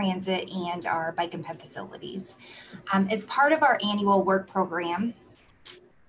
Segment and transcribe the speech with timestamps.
[0.00, 2.38] transit, and our bike and ped facilities.
[2.92, 5.14] Um, as part of our annual work program,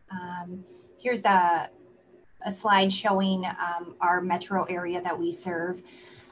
[0.09, 0.63] um,
[0.97, 1.69] here's a,
[2.45, 5.81] a slide showing um, our metro area that we serve.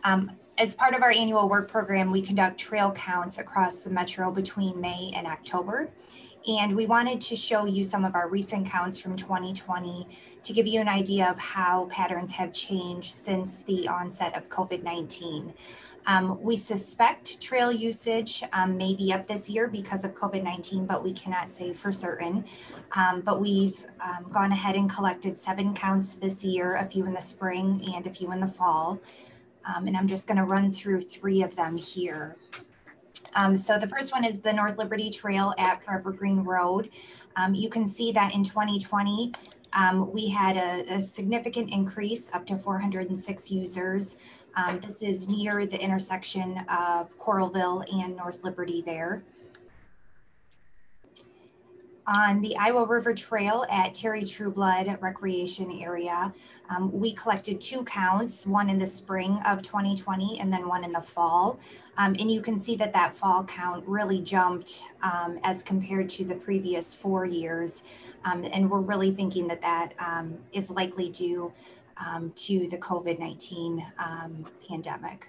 [0.05, 4.32] Um, as part of our annual work program, we conduct trail counts across the metro
[4.32, 5.90] between May and October.
[6.48, 10.07] And we wanted to show you some of our recent counts from 2020
[10.44, 15.54] to give you an idea of how patterns have changed since the onset of COVID-19.
[16.08, 21.03] Um, we suspect trail usage um, may be up this year because of COVID-19, but
[21.03, 22.46] we cannot say for certain.
[22.96, 27.13] Um, but we've um, gone ahead and collected seven counts this year, a few in
[27.13, 28.99] the spring and a few in the fall.
[29.65, 32.37] Um, and I'm just gonna run through three of them here.
[33.35, 36.90] Um, so the first one is the North Liberty Trail at Forever Green Road.
[37.54, 39.31] You can see that in 2020,
[39.74, 44.18] um, we had a, a, significant increase up to 406 users.
[44.60, 49.24] Um, this is near the intersection of Coralville and North Liberty there.
[52.05, 56.34] On the Iowa River Trail at Terry Trueblood Recreation Area,
[56.70, 60.91] um, we collected two counts, one in the spring of 2020 and then one in
[60.91, 61.60] the fall.
[61.98, 66.25] Um, and you can see that that fall count really jumped um, as compared to
[66.25, 67.84] the previous four years.
[68.25, 71.53] Um, and we're really thinking that that um, is likely due
[72.06, 73.86] um, to the COVID-19
[74.68, 75.28] pandemic.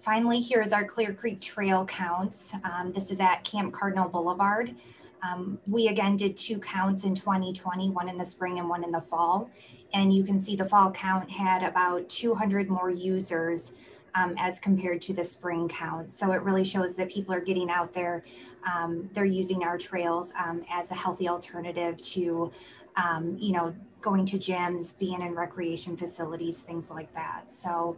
[0.00, 2.54] Finally, here is our Clear Creek Trail counts.
[2.94, 4.74] this is at Camp Cardinal Boulevard.
[5.22, 8.92] Um, we again did two counts in 2020, one in the spring and one in
[8.92, 9.50] the fall.
[9.92, 13.72] And you can see the fall count had about 200 more users
[14.14, 16.10] um, as compared to the spring count.
[16.10, 18.22] So it really shows that people are getting out there.
[18.70, 22.52] Um, they're using our trails um, as a healthy alternative to,
[22.96, 27.50] um, you know, going to gyms, being in recreation facilities, things like that.
[27.50, 27.96] So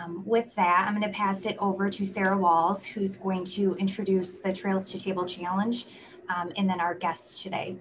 [0.00, 3.74] um, with that, I'm going to pass it over to Sarah Walls, who's going to
[3.74, 5.86] introduce the Trails to Table Challenge
[6.34, 7.76] um, and then our guests today.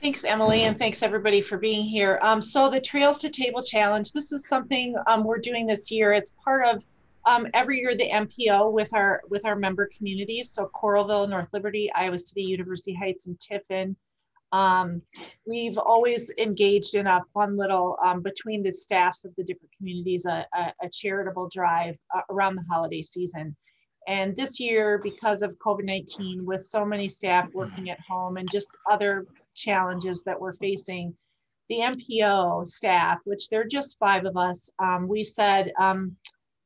[0.00, 2.18] Thanks, Emily, and thanks everybody for being here.
[2.22, 6.12] Um, so the Trails to Table Challenge, this is something um, we're doing this year.
[6.12, 6.84] It's part of
[7.26, 10.50] um, every year the MPO with our with our member communities.
[10.50, 13.96] So Coralville, North Liberty, Iowa City, University Heights, and Tiffin.
[14.52, 15.02] Um,
[15.46, 20.26] we've always engaged in a fun little um, between the staffs of the different communities,
[20.26, 23.56] a, a, a charitable drive uh, around the holiday season.
[24.08, 28.48] And this year, because of COVID 19, with so many staff working at home and
[28.50, 31.14] just other challenges that we're facing,
[31.68, 36.14] the MPO staff, which there are just five of us, um, we said, um,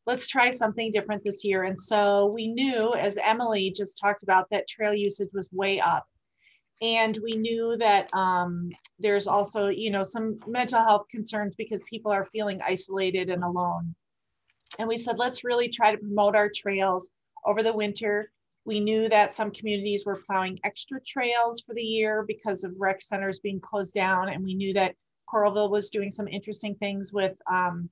[0.06, 1.64] let's try something different this year.
[1.64, 6.04] And so we knew, as Emily just talked about, that trail usage was way up.
[6.82, 12.10] And we knew that um, there's also, you know, some mental health concerns because people
[12.10, 13.94] are feeling isolated and alone.
[14.78, 17.10] And we said, let's really try to promote our trails
[17.46, 18.30] over the winter.
[18.64, 23.02] We knew that some communities were plowing extra trails for the year because of rec
[23.02, 24.30] centers being closed down.
[24.30, 24.94] And we knew that
[25.28, 27.90] Coralville was doing some interesting things with um,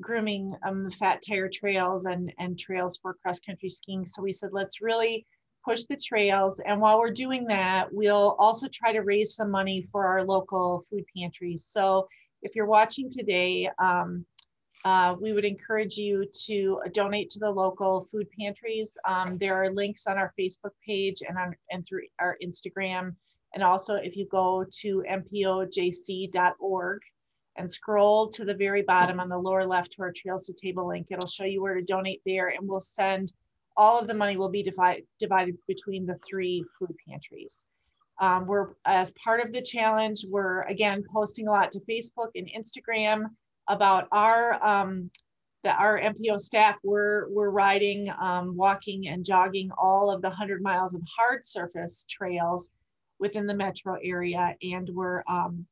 [0.00, 4.06] grooming um, the fat tire trails and, and trails for cross country skiing.
[4.06, 5.26] So we said, let's really
[5.64, 6.60] push the trails.
[6.60, 10.82] And while we're doing that, we'll also try to raise some money for our local
[10.88, 11.64] food pantries.
[11.64, 12.08] So
[12.42, 14.24] if you're watching today, um,
[14.84, 18.96] uh, we would encourage you to donate to the local food pantries.
[19.06, 23.14] Um, there are links on our Facebook page and on and through our Instagram.
[23.52, 27.00] And also, if you go to mpojc.org
[27.56, 30.86] and scroll to the very bottom on the lower left to our Trails to Table
[30.88, 33.32] link, it'll show you where to donate there, and we'll send
[33.80, 37.64] all of the money will be divide, divided between the three food pantries.
[38.20, 42.46] Um, we're as part of the challenge, we're again posting a lot to Facebook and
[42.54, 43.24] Instagram
[43.68, 45.10] about our um,
[45.64, 50.60] that our MPO staff were were riding, um, walking, and jogging all of the 100
[50.60, 52.72] miles of hard surface trails
[53.18, 55.64] within the metro area, and we're um,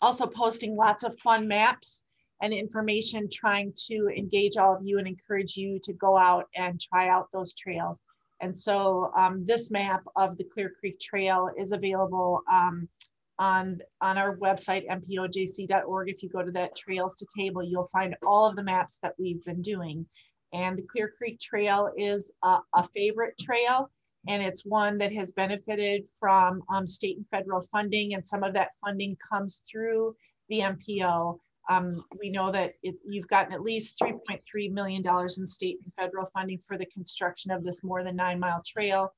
[0.00, 2.05] also posting lots of fun maps
[2.42, 6.80] and information, trying to engage all of you and encourage you to go out and
[6.80, 8.00] try out those trails.
[8.40, 12.88] And so um, this map of the Clear Creek Trail is available um,
[13.38, 16.10] on, on our website, mpojc.org.
[16.10, 19.14] If you go to that trails to table, you'll find all of the maps that
[19.18, 20.06] we've been doing.
[20.52, 23.90] And the Clear Creek Trail is a, a favorite trail,
[24.28, 28.52] and it's one that has benefited from um, state and federal funding, and some of
[28.54, 30.14] that funding comes through
[30.48, 31.38] the MPO.
[31.68, 36.26] Um, we know that it, you've gotten at least $3.3 million in state and federal
[36.26, 39.12] funding for the construction of this more than nine mile trail.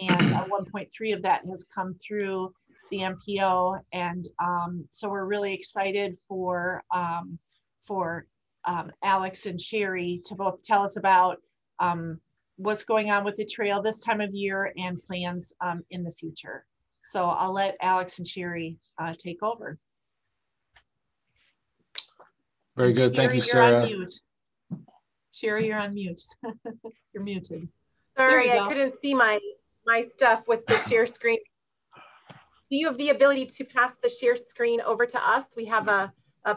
[0.00, 2.52] And uh, 1.3 of that has come through
[2.90, 3.80] the MPO.
[3.92, 7.38] And um, so we're really excited for, um,
[7.82, 8.26] for
[8.64, 11.38] um, Alex and Sherri to both tell us about
[11.80, 12.20] um,
[12.56, 16.12] what's going on with the trail this time of year and plans um, in the
[16.12, 16.64] future.
[17.02, 19.78] So I'll let Alex and Sherri uh, take over.
[22.76, 23.14] Very good.
[23.14, 24.08] Thank Sherri, you, you're Sarah.
[25.32, 26.22] Sherri, you're on mute.
[27.12, 27.68] you're muted.
[28.16, 29.38] Sorry, I couldn't see my,
[29.86, 31.38] my stuff with the share screen.
[32.70, 35.46] Do you have the ability to pass the share screen over to us?
[35.56, 36.12] We have a,
[36.44, 36.56] a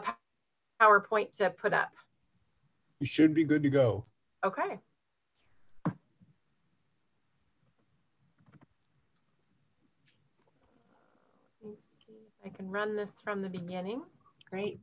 [0.80, 1.90] PowerPoint to put up.
[3.00, 4.06] You should be good to go.
[4.44, 4.78] Okay.
[11.62, 14.02] Let me see if I can run this from the beginning.
[14.50, 14.80] Great.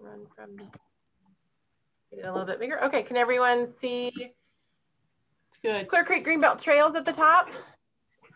[0.00, 2.82] Run from, get it a little bit bigger.
[2.84, 4.12] Okay, can everyone see
[5.48, 5.88] It's good.
[5.88, 7.48] Clear Creek Greenbelt Trails at the top?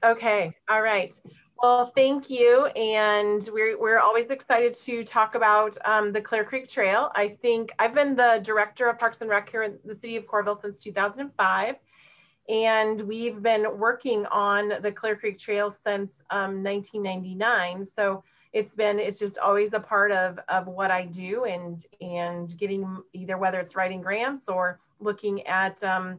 [0.05, 1.13] Okay, all right.
[1.61, 2.67] Well, thank you.
[2.67, 7.11] And we're, we're always excited to talk about um, the Clear Creek Trail.
[7.17, 10.27] I think I've been the director of Parks and Rec here in the city of
[10.27, 11.75] Coralville since 2005.
[12.49, 17.85] And we've been working on the Clear Creek Trail since um, 1999.
[17.85, 18.23] So
[18.53, 23.03] it's been, it's just always a part of, of what I do and, and getting
[23.13, 26.19] either whether it's writing grants or looking at um,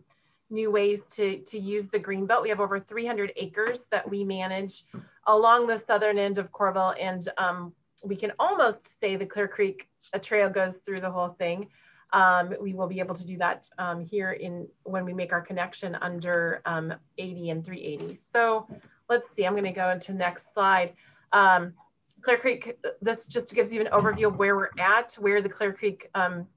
[0.49, 2.43] new ways to, to use the green belt.
[2.43, 4.83] We have over 300 acres that we manage
[5.27, 6.95] along the southern end of Coralville.
[6.99, 7.73] And um,
[8.03, 11.67] we can almost say the Clear Creek a trail goes through the whole thing.
[12.11, 15.41] Um, we will be able to do that um, here in when we make our
[15.41, 18.15] connection under um, 80 and 380.
[18.15, 18.67] So
[19.09, 20.93] let's see, I'm gonna go into next slide.
[21.31, 21.73] Um,
[22.21, 25.73] Clear Creek, this just gives you an overview of where we're at, where the Clear
[25.73, 26.47] Creek um,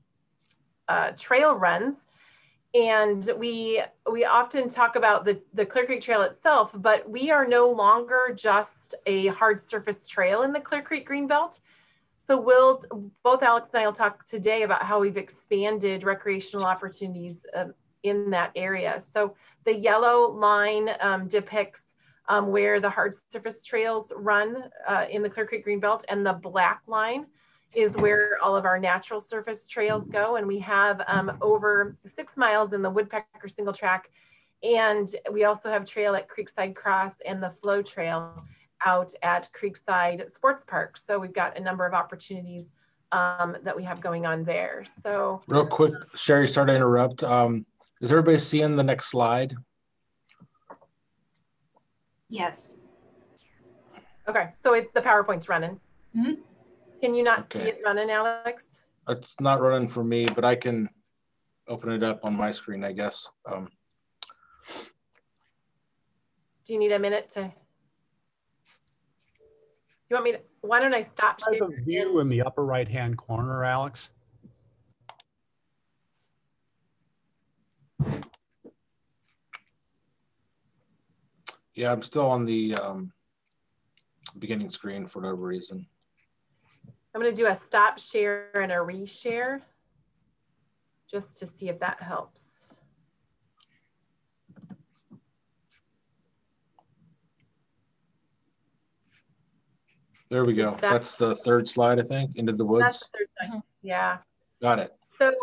[0.88, 2.06] uh, trail runs
[2.74, 7.46] and we we often talk about the the Clear Creek Trail itself, but we are
[7.46, 11.60] no longer just a hard surface trail in the Clear Creek Greenbelt.
[12.16, 12.82] So we'll
[13.22, 17.74] both Alex and I will talk today about how we've expanded recreational opportunities um,
[18.04, 19.00] in that area.
[19.00, 19.34] So
[19.64, 21.82] the yellow line um, depicts
[22.28, 26.32] um, where the hard surface trails run uh, in the Clear Creek Greenbelt, and the
[26.32, 27.26] black line
[27.74, 30.36] is where all of our natural surface trails go.
[30.36, 34.10] And we have um, over six miles in the Woodpecker single track.
[34.62, 38.44] And we also have trail at Creekside Cross and the flow trail
[38.84, 40.96] out at Creekside Sports Park.
[40.96, 42.72] So we've got a number of opportunities
[43.10, 44.84] um, that we have going on there.
[45.02, 47.22] So Real quick, Sherri, sorry to interrupt.
[47.22, 47.66] Um,
[48.00, 49.54] is everybody seeing the next slide?
[52.32, 52.80] Yes.
[54.26, 55.78] Okay, so it, the PowerPoint's running.
[56.16, 56.38] Mhm.
[57.02, 58.86] Can you not see it running, Alex?
[59.06, 60.88] It's not running for me, but I can
[61.68, 63.28] open it up on my screen, I guess.
[63.44, 63.68] Um,
[66.64, 67.52] Do you need a minute to?
[70.08, 71.84] You want me to, why don't I stop Try the sharing?
[71.84, 74.10] view in the upper right-hand corner, Alex.
[81.74, 83.12] Yeah, I'm still on the um,
[84.38, 85.86] beginning screen for whatever reason.
[87.14, 89.60] I'm gonna do a stop share and a reshare
[91.10, 92.74] just to see if that helps.
[100.30, 100.70] There we go.
[100.72, 103.10] That- That's the third slide, I think, into the That's woods.
[103.12, 103.62] the third thing.
[103.82, 104.18] Yeah.
[104.62, 104.94] Got it.
[105.18, 105.34] So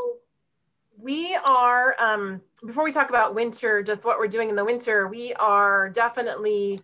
[1.02, 5.08] we are, um, before we talk about winter, just what we're doing in the winter,
[5.08, 6.82] we are definitely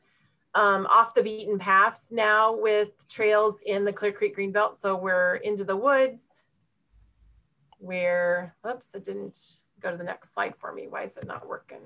[0.53, 4.79] um, off the beaten path now with trails in the Clear Creek Greenbelt.
[4.79, 6.21] So we're into the woods.
[7.79, 9.37] We're, oops, it didn't
[9.81, 10.87] go to the next slide for me.
[10.87, 11.81] Why is it not working?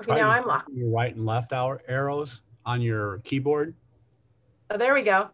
[0.00, 0.70] Okay, Try now I'm locked.
[0.72, 3.74] Your right and left arrows on your keyboard.
[4.70, 5.28] Oh, there we go.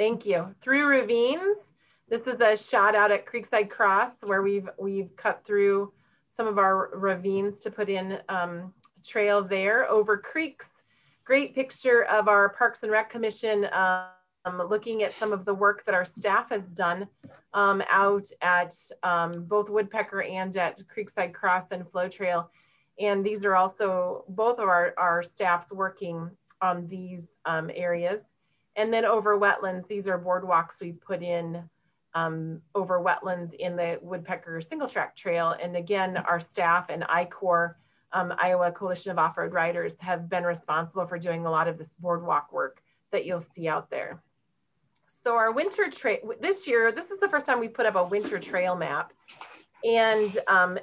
[0.00, 0.54] Thank you.
[0.62, 1.74] Through ravines.
[2.08, 5.92] This is a shot out at Creekside Cross where we've we've cut through
[6.30, 8.72] some of our ravines to put in um,
[9.06, 10.68] trail there over creeks.
[11.24, 15.84] Great picture of our Parks and Rec Commission um, looking at some of the work
[15.84, 17.06] that our staff has done
[17.52, 22.50] um, out at um, both Woodpecker and at Creekside Cross and Flow Trail.
[22.98, 26.30] And these are also both of our, our staffs working
[26.62, 28.22] on these um, areas.
[28.76, 31.68] And then over wetlands, these are boardwalks we've put in
[32.14, 35.54] um, over wetlands in the Woodpecker single track trail.
[35.60, 37.74] And again, our staff and ICOR,
[38.12, 41.94] um, Iowa Coalition of Off-Road Riders have been responsible for doing a lot of this
[42.00, 44.22] boardwalk work that you'll see out there.
[45.08, 48.04] So our winter trail, this year, this is the first time we put up a
[48.04, 49.12] winter trail map.
[49.84, 50.78] And um,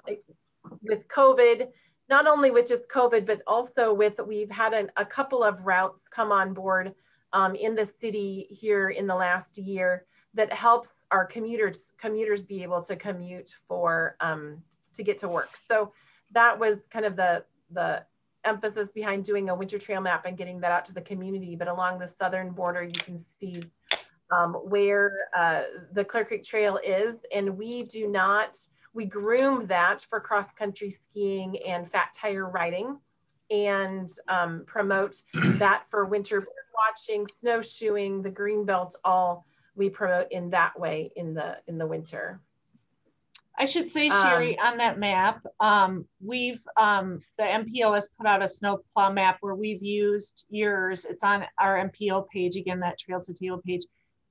[0.82, 1.68] with COVID,
[2.10, 6.02] not only with just COVID, but also with, we've had an, a couple of routes
[6.10, 6.94] come on board
[7.34, 12.64] um, in the city here in the last year that helps our commuters commuters be
[12.64, 14.62] able to commute for um,
[14.94, 15.58] to get to work.
[15.70, 15.94] So
[16.32, 18.06] that was kind of the the
[18.44, 21.56] emphasis behind doing a winter trail map and getting that out to the community.
[21.56, 23.64] But along the southern border, you can see
[24.32, 28.58] um, where uh, the Clear Creek Trail is, and we do not
[28.94, 32.98] we groom that for cross country skiing and fat tire riding
[33.52, 35.16] and um, promote
[35.60, 36.46] that for winter
[36.78, 41.88] watching, snowshoeing, the green belt, all we promote in that way in the in the
[41.88, 42.42] winter.
[43.60, 48.28] I should say, Sherri, um, on that map, um, we've um, the MPO has put
[48.28, 51.06] out a snowplow map where we've used yours.
[51.06, 53.82] It's on our MPO page again, that Trails to Table page,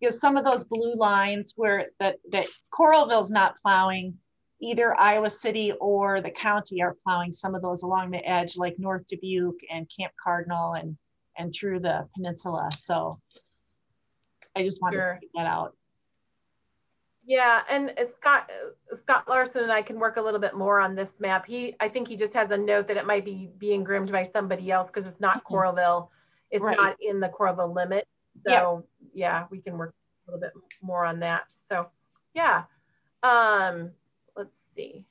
[0.00, 4.15] because some of those blue lines where that that Coralville's not plowing,
[4.61, 8.79] either Iowa City or the county are plowing some of those along the edge, like
[8.79, 10.97] North Dubuque and Camp Cardinal and
[11.38, 12.69] and through the peninsula.
[12.75, 13.21] So
[14.55, 15.14] I just wanted sure.
[15.14, 15.76] to get that out.
[17.28, 18.50] Yeah, and Scott
[18.93, 21.45] Scott Larson and I can work a little bit more on this map.
[21.45, 24.23] He, I think he just has a note that it might be being groomed by
[24.23, 25.43] somebody else because it's not.
[25.45, 26.09] Coralville.
[26.50, 26.76] It's right.
[26.76, 28.07] not in the Coralville limit.
[28.47, 29.40] So yeah.
[29.40, 29.93] yeah, we can work
[30.28, 31.45] a little bit more on that.
[31.49, 31.88] So
[32.33, 32.64] yeah,
[33.25, 33.90] um,
[34.37, 35.05] let's see.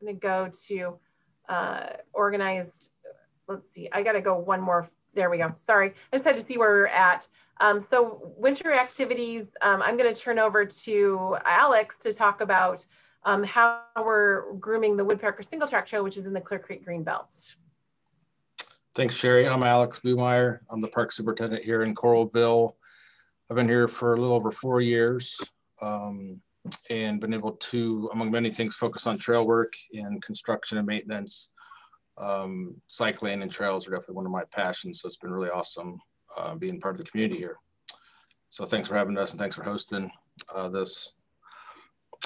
[0.00, 1.00] I'm gonna go to
[1.50, 2.92] uh, organized.
[3.48, 3.88] Let's see.
[3.92, 4.88] I got to go one more.
[5.14, 5.52] There we go.
[5.56, 7.26] Sorry, I just had to see where we're at.
[7.60, 12.84] Um, so winter activities, um, I'm going to turn over to Alex to talk about
[13.24, 16.84] um, how we're grooming the Woodpecker Single Track Trail, which is in the Clear Creek
[16.84, 17.54] Green Belt.
[18.94, 19.46] Thanks, Sherri.
[19.46, 20.60] I'm Alex Buhmeyer.
[20.70, 22.74] I'm the park superintendent here in Coralville.
[23.48, 25.38] I've been here for a little over four years
[25.82, 26.40] um,
[26.88, 31.50] and been able to, among many things, focus on trail work and construction and maintenance.
[32.20, 35.98] Um, cycling and trails are definitely one of my passions, so it's been really awesome
[36.36, 37.56] uh, being part of the community here.
[38.50, 40.10] So thanks for having us and thanks for hosting
[40.54, 41.14] uh, this.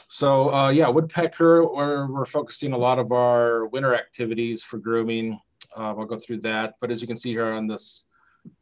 [0.09, 5.39] So uh, yeah, woodpecker, we're, we're focusing a lot of our winter activities for grooming.
[5.77, 8.07] Uh, I'll go through that, but as you can see here on this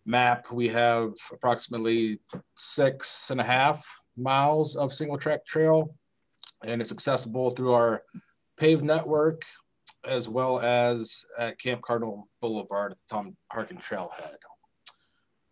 [0.05, 2.21] map, we have approximately
[2.57, 3.87] six and a half
[4.17, 5.95] miles of single track trail
[6.65, 8.03] and it's accessible through our
[8.57, 9.45] paved network
[10.05, 14.37] as well as at Camp Cardinal Boulevard at the Tom Harkin Trailhead.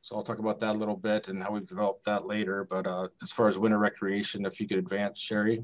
[0.03, 2.67] So I'll talk about that a little bit and how we've developed that later.
[2.69, 5.63] But uh, as far as winter recreation, if you could advance, Sherri.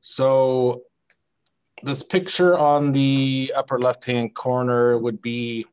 [0.00, 0.82] So
[1.82, 5.66] this picture on the upper left-hand corner would be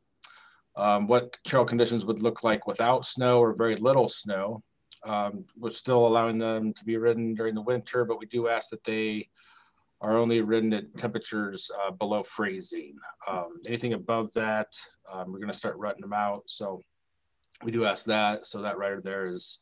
[0.75, 4.63] um, what trail conditions would look like without snow or very little snow.
[5.03, 8.69] Um, we're still allowing them to be ridden during the winter, but we do ask
[8.69, 9.29] that they
[10.01, 12.95] are only ridden at temperatures uh, below freezing.
[13.27, 14.67] Um, anything above that,
[15.11, 16.43] um, we're going to start rutting them out.
[16.47, 16.81] So
[17.63, 18.47] we do ask that.
[18.47, 19.59] So that rider there is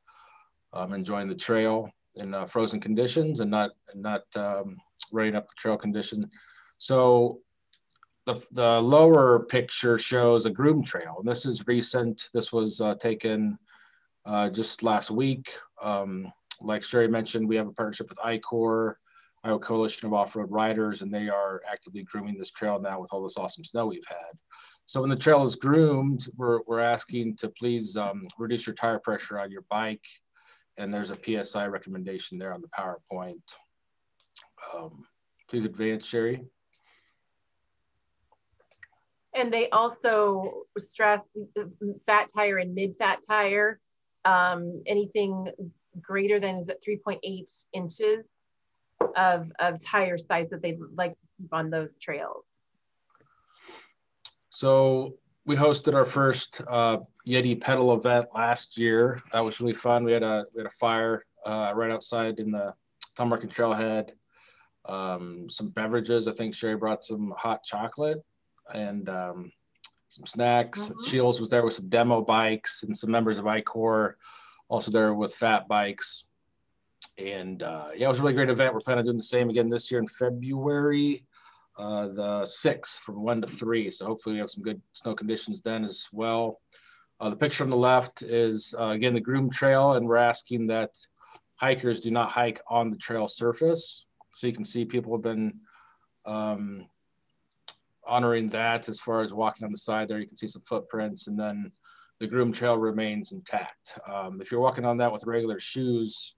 [0.72, 4.78] um, enjoying the trail in uh, frozen conditions and not and not um,
[5.12, 6.30] running up the trail condition.
[6.78, 7.40] So
[8.26, 11.16] the, the lower picture shows a groom trail.
[11.20, 12.30] And this is recent.
[12.34, 13.58] This was uh, taken
[14.26, 15.52] uh, just last week.
[15.82, 16.32] Um,
[16.62, 19.00] like Sherri mentioned, we have a partnership with I-COR
[19.44, 23.24] Iowa Coalition of Off-Road Riders, and they are actively grooming this trail now with all
[23.24, 24.38] this awesome snow we've had.
[24.86, 29.00] So when the trail is groomed, we're, we're asking to please um, reduce your tire
[29.00, 30.04] pressure on your bike.
[30.78, 33.42] And there's a PSI recommendation there on the PowerPoint.
[34.74, 35.06] Um,
[35.50, 36.44] please advance, Sherri.
[39.34, 41.24] And they also stress
[42.08, 43.80] fat tire and mid fat tire.
[44.26, 45.50] Um, anything
[46.02, 48.26] greater than is it 3.8 inches
[49.16, 52.46] of, of tire size that they'd like to keep on those trails?
[54.50, 55.16] So
[55.46, 59.22] we hosted our first uh, Yeti pedal event last year.
[59.32, 60.04] That was really fun.
[60.04, 62.74] We had a we had a fire uh, right outside in the
[63.16, 64.12] Tom Harkin Trailhead.
[64.86, 66.28] Um, some beverages.
[66.28, 68.24] I think Sherri brought some hot chocolate
[68.74, 69.52] and um,
[70.10, 70.82] some snacks.
[70.82, 71.06] Mm-hmm.
[71.06, 74.18] Shields was there with some demo bikes and some members of I-COR
[74.68, 76.26] also there with fat bikes.
[77.20, 78.74] And uh, yeah, it was a really great event.
[78.74, 81.26] We're planning on doing the same again this year in February,
[81.78, 83.90] uh, the 6th from 1 to 3.
[83.92, 86.62] So hopefully we have some good snow conditions then as well.
[87.20, 90.68] Uh, the picture on the left is, uh, again, the Groom Trail, and we're asking
[90.68, 90.92] that
[91.58, 94.06] hikers do not hike on the trail surface.
[94.34, 95.60] So you can see people have been
[96.26, 96.88] um,
[98.08, 100.20] honoring that as far as walking on the side there.
[100.20, 101.74] You can see some footprints, and then
[102.22, 104.00] the Groom Trail remains intact.
[104.08, 106.36] Um, if you're walking on that with regular shoes,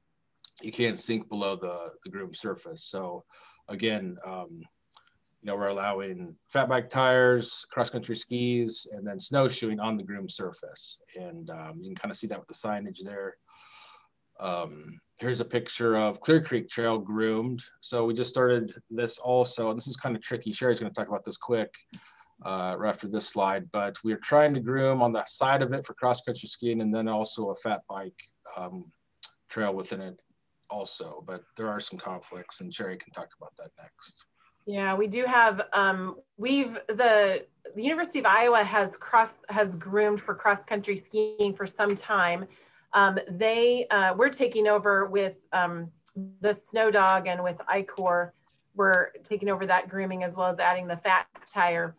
[0.64, 2.86] you can't sink below the, the groom surface.
[2.86, 3.24] So
[3.68, 4.62] again, um,
[5.42, 10.04] you know, we're allowing fat bike tires, cross country skis, and then snowshoeing on the
[10.04, 11.00] groomed surface.
[11.16, 13.38] And um, you can kind of see that with the signage there.
[14.40, 17.64] Um, here's a picture of Clear Creek Trail groomed.
[17.82, 20.52] So we just started this also, this is kind of tricky.
[20.52, 21.74] Sherri's going to talk about this quick
[22.46, 25.94] uh, after this slide, but we're trying to groom on the side of it for
[25.96, 28.20] cross country skiing and then also a fat bike
[28.58, 28.86] um,
[29.50, 30.20] trail within it
[30.72, 31.24] also.
[31.28, 34.26] But there are some conflicts, and Sherri can talk about that next.
[34.66, 35.68] Yeah, we do have.
[35.74, 41.54] Um, we've the the University of Iowa has cross has groomed for cross country skiing
[41.54, 42.46] for some time.
[42.94, 45.92] Um, they uh, we're taking over with um,
[46.42, 48.34] the Snow Dog and with I-COR.
[48.76, 51.96] We're taking over that grooming as well as adding the fat tire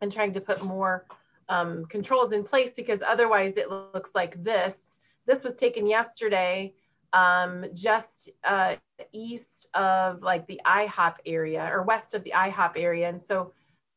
[0.00, 1.06] and trying to put more
[1.48, 4.78] um, controls in place because otherwise it looks like this.
[5.26, 6.74] This was taken yesterday
[7.12, 8.76] um, just uh,
[9.12, 13.08] east of like the IHOP area or west of the IHOP area.
[13.08, 13.52] And so,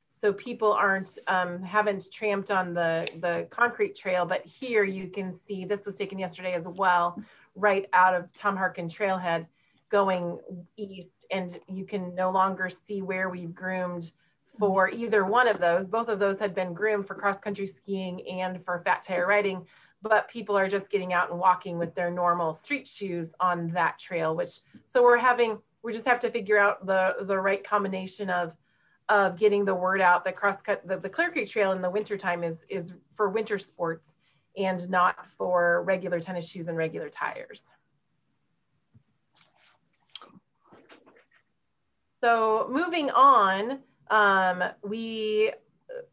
[0.10, 5.32] so people aren't, um, haven't tramped on the, the concrete trail, but here you can
[5.32, 7.22] see, this was taken yesterday as well,
[7.56, 9.48] right out of Tom Harkin Trailhead
[9.90, 10.40] going
[10.78, 11.26] east.
[11.32, 14.12] And you can no longer see where we've groomed
[14.58, 15.88] for either one of those.
[15.88, 19.66] Both of those had been groomed for cross country skiing and for fat tire riding
[20.08, 24.00] but people are just getting out and walking with their normal street shoes on that
[24.00, 28.30] trail which so we're having we just have to figure out the the right combination
[28.30, 28.58] of
[29.08, 30.26] of getting the word out.
[30.26, 34.16] That crosscut the, the clear creek trail in the wintertime is is for winter sports
[34.58, 37.66] and not for regular tennis shoes and regular tires.
[42.24, 43.79] So moving on
[44.10, 45.51] um, we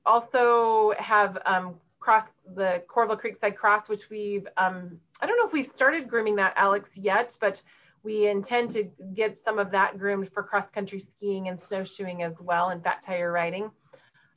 [0.04, 2.24] also have um, cross
[2.56, 6.52] the Coralville Creekside Cross, which we've, um, I don't know if we've started grooming that,
[6.56, 7.62] Alex, yet, but
[8.02, 12.38] we intend to get some of that groomed for cross country skiing and snowshoeing as
[12.40, 13.70] well and fat tire riding.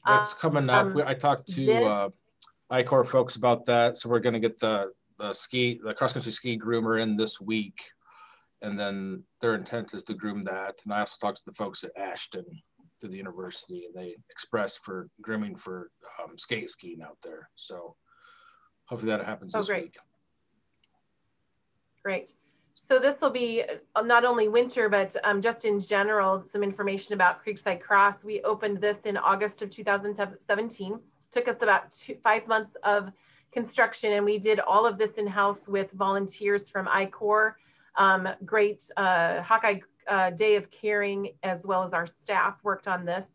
[0.05, 0.85] That's coming up.
[0.85, 2.09] Um, I talked to this, uh,
[2.69, 3.97] I-COR folks about that.
[3.97, 7.41] So we're going to get the, the ski, the cross country ski groomer in this
[7.41, 7.81] week.
[8.61, 10.75] And then their intent is to groom that.
[10.85, 12.45] And I also talked to the folks at Ashton
[13.01, 15.89] to the university, and they express for grooming for
[16.23, 17.49] um, skate skiing out there.
[17.55, 17.95] So
[18.85, 19.83] hopefully that happens oh, this great.
[19.83, 19.97] week.
[22.03, 22.33] Great.
[22.75, 23.63] So this will be
[23.95, 28.23] uh, not only winter, but um, just in general, some information about Creekside Cross.
[28.23, 30.99] We opened this in August of 2017.
[31.31, 33.11] Took us about two, five months of
[33.51, 37.57] construction, and we did all of this in-house with volunteers from I-COR,
[37.95, 43.05] um, great uh, Hawkeye uh, day of caring as well as our staff worked on
[43.05, 43.27] this.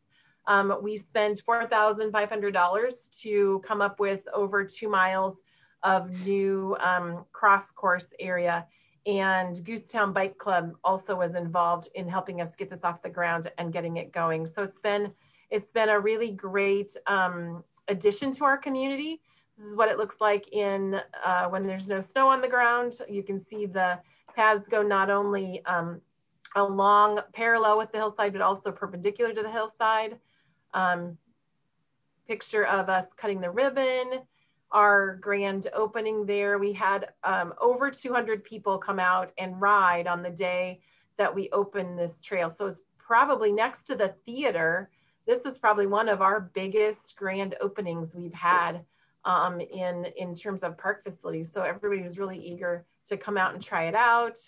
[0.46, 5.42] Um, we spent $4,500 to come up with over two miles
[5.83, 8.66] of new um, cross course area.
[9.06, 13.50] And Goosetown Bike Club also was involved in helping us get this off the ground
[13.59, 14.46] and getting it going.
[14.46, 15.12] So it's been
[15.50, 19.20] it's been a really great um, addition to our community.
[19.56, 22.98] This is what it looks like in uh, when there's no snow on the ground.
[23.09, 24.00] You can see the
[24.37, 26.00] paths go not only um,
[26.57, 30.19] along parallel with the hillside, but also perpendicular to the hillside.
[30.75, 31.19] Um,
[32.27, 34.21] picture of us cutting the ribbon,
[34.71, 36.59] our grand opening there.
[36.59, 40.81] We had um, over 200 people come out and ride on the day
[41.19, 42.49] that we opened this trail.
[42.49, 44.91] So it's probably next to the theater.
[45.27, 48.85] This is probably one of our biggest grand openings we've had
[49.25, 51.51] um, in, in terms of park facilities.
[51.53, 54.39] So everybody was really eager to come out and try it out.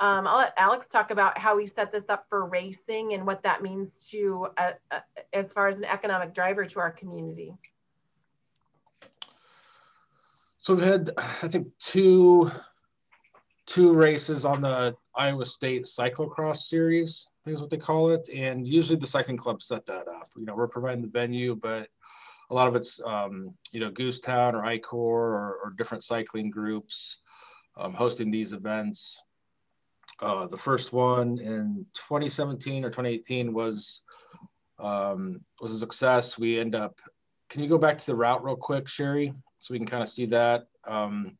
[0.00, 3.42] Um, I'll let Alex talk about how we set this up for racing and what
[3.42, 5.00] that means to, uh, uh,
[5.34, 7.52] as far as an economic driver to our community.
[10.56, 12.50] So we've had, I think, two
[13.66, 17.28] two races on the Iowa State Cyclocross Series.
[17.28, 18.28] I think is what they call it.
[18.34, 20.32] And usually the cycling club set that up.
[20.36, 21.88] You know, we're providing the venue, but
[22.50, 27.18] a lot of it's um, you know Goosetown or I-COR or, or different cycling groups
[27.76, 29.22] um, hosting these events.
[30.20, 34.02] Uh, the first one in 2017 or 2018 was
[34.78, 36.38] um, was a success.
[36.38, 36.98] We end up.
[37.48, 40.08] Can you go back to the route real quick, Sherri, so we can kind of
[40.08, 40.66] see that?
[40.86, 41.36] Um,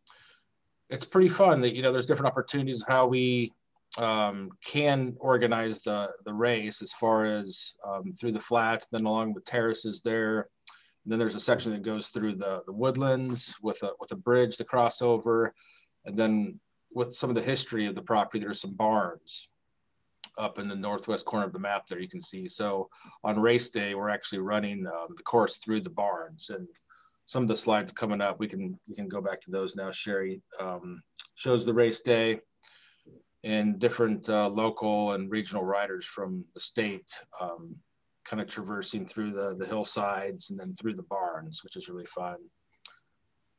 [0.88, 3.53] it's pretty fun that you know there's different opportunities of how we
[3.99, 9.35] um, can organize the the race as far as um, through the flats, then along
[9.35, 10.49] the terraces there.
[11.05, 14.16] And then there's a section that goes through the the woodlands with a with a
[14.16, 15.55] bridge to cross over,
[16.07, 16.59] and then
[16.92, 19.48] with some of the history of the property, there are some barns
[20.38, 22.48] up in the northwest corner of the map there you can see.
[22.48, 22.88] So
[23.24, 26.66] on race day, we're actually running um, the course through the barns and
[27.31, 29.92] some of the slides coming up, we can we can go back to those now.
[29.92, 31.00] Sherri um,
[31.37, 32.40] shows the race day
[33.44, 37.09] and different uh, local and regional riders from the state
[37.40, 37.76] um,
[38.24, 42.05] kind of traversing through the, the hillsides and then through the barns, which is really
[42.05, 42.37] fun.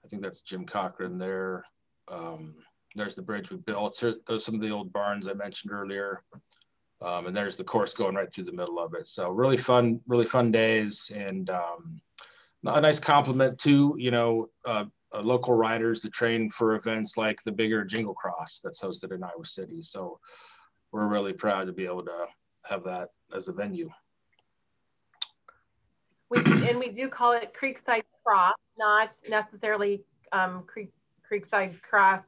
[0.04, 1.64] I think that's Jim Cochran there.
[2.10, 2.56] Um,
[2.96, 3.96] there's the bridge we built.
[3.96, 6.24] So those some of the old barns I mentioned earlier.
[7.02, 9.08] Um, and there's the course going right through the middle of it.
[9.08, 12.00] So really fun, really fun days, and um,
[12.64, 17.42] a nice compliment to you know uh, uh, local riders to train for events like
[17.44, 19.82] the bigger Jingle Cross that's hosted in Iowa City.
[19.82, 20.20] So
[20.92, 22.28] we're really proud to be able to
[22.66, 23.90] have that as a venue.
[26.30, 30.92] We, and we do call it Creekside Cross, not necessarily um, Creek,
[31.30, 32.24] Creekside Cross,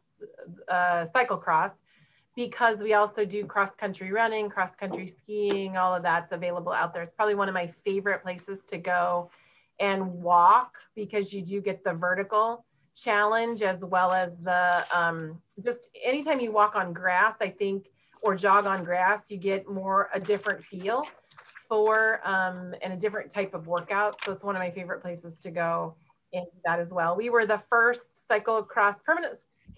[0.67, 1.73] uh, cycle cross,
[2.35, 6.93] because we also do cross country running, cross country skiing, all of that's available out
[6.93, 7.03] there.
[7.03, 9.29] It's probably one of my favorite places to go
[9.79, 15.89] and walk because you do get the vertical challenge as well as the um, just
[16.03, 17.89] anytime you walk on grass, I think,
[18.21, 21.05] or jog on grass, you get more a different feel
[21.67, 24.23] for um, and a different type of workout.
[24.23, 25.95] So it's one of my favorite places to go
[26.33, 27.15] and do that as well.
[27.15, 29.35] We were the first cyclocross permanent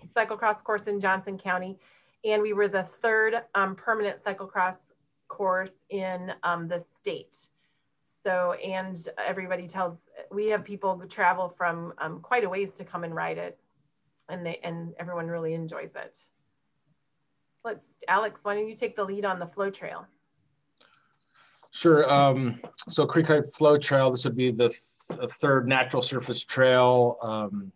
[0.08, 1.79] cyclocross course in Johnson County,
[2.23, 4.91] and we were the third um, permanent cyclocross
[5.27, 7.38] course in um, the state.
[8.03, 13.03] So, and everybody tells, we have people travel from um, quite a ways to come
[13.03, 13.60] and ride it
[14.29, 16.19] and they, and everyone really enjoys it.
[17.63, 20.05] Let's, Alex, why don't you take the lead on the flow trail?
[21.71, 22.10] Sure.
[22.12, 27.71] Um, so Creekside Flow Trail, this would be the th third natural surface trail um,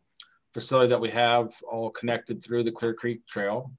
[0.53, 3.71] facility that we have all connected through the Clear Creek Trail.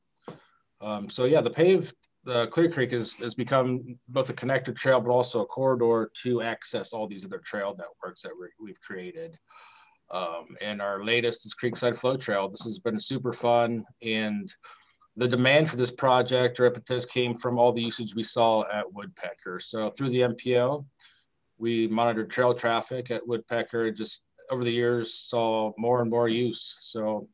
[0.80, 1.94] Um, so yeah, the paved
[2.50, 6.92] Clear Creek has, has become both a connector trail, but also a corridor to access
[6.92, 9.38] all these other trail networks that we have created.
[10.10, 12.48] Um, and our latest is Creekside Flow Trail.
[12.48, 13.84] This has been super fun.
[14.02, 14.52] And
[15.16, 18.92] the demand for this project or impetus came from all the usage we saw at
[18.92, 19.60] Woodpecker.
[19.60, 20.84] So through the MPO,
[21.58, 26.28] we monitored trail traffic at Woodpecker and just over the years saw more and more
[26.28, 26.76] use.
[26.80, 27.28] So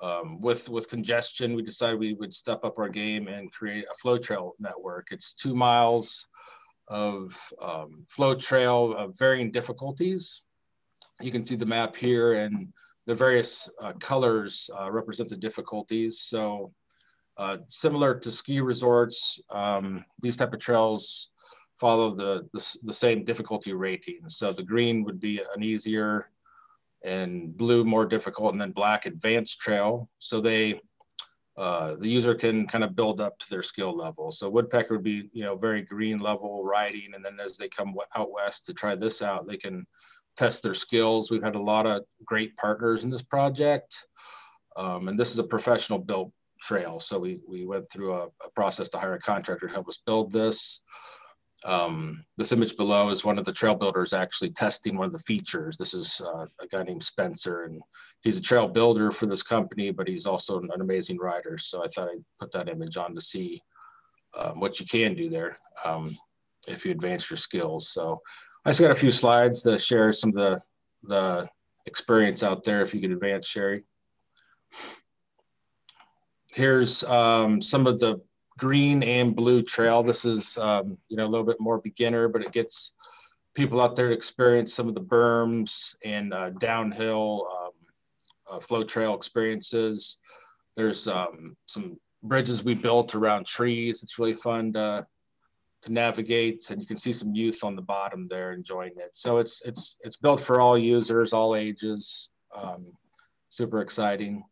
[0.00, 3.94] um, with with congestion, we decided we would step up our game and create a
[3.94, 5.08] flow trail network.
[5.10, 6.28] It's two miles
[6.88, 10.44] of um, flow trail of varying difficulties.
[11.20, 12.72] You can see the map here and
[13.06, 16.20] the various uh, colors uh, represent the difficulties.
[16.20, 16.72] So
[17.36, 21.30] uh, similar to ski resorts, um, these type of trails
[21.74, 24.20] follow the, the, the same difficulty rating.
[24.28, 26.30] So the green would be an easier
[27.04, 30.08] and blue more difficult and then black advanced trail.
[30.18, 30.80] So they,
[31.56, 34.30] uh, the user can kind of build up to their skill level.
[34.32, 37.14] So woodpecker would be, you know, very green level riding.
[37.14, 39.86] And then as they come out west to try this out, they can
[40.36, 41.30] test their skills.
[41.30, 44.06] We've had a lot of great partners in this project.
[44.76, 47.00] Um, and this is a professional built trail.
[47.00, 49.98] So we, we went through a, a process to hire a contractor to help us
[50.06, 50.80] build this.
[51.64, 55.18] Um, this image below is one of the trail builders actually testing one of the
[55.18, 55.76] features.
[55.76, 57.82] This is uh, a guy named Spencer, and
[58.22, 61.58] he's a trail builder for this company, but he's also an, amazing rider.
[61.58, 63.62] So I thought I'd put that image on to see
[64.38, 66.16] um, what you can do there um,
[66.68, 67.90] if you advance your skills.
[67.90, 68.20] So
[68.64, 70.60] I just got a few slides to share some of the,
[71.04, 71.48] the
[71.86, 73.82] experience out there if you could advance, Sherri.
[76.52, 78.20] Here's um, some of the
[78.58, 80.02] green and blue trail.
[80.02, 82.92] This is, um, you know, a little bit more beginner, but it gets
[83.54, 87.70] people out there to experience some of the berms and uh, downhill um,
[88.50, 90.18] uh, flow trail experiences.
[90.76, 94.02] There's um, some bridges we built around trees.
[94.02, 95.06] It's really fun to,
[95.82, 99.10] to navigate and you can see some youth on the bottom there enjoying it.
[99.12, 102.30] So it's, it's, it's built for all users, all ages.
[102.54, 102.92] Um,
[103.48, 104.42] super exciting.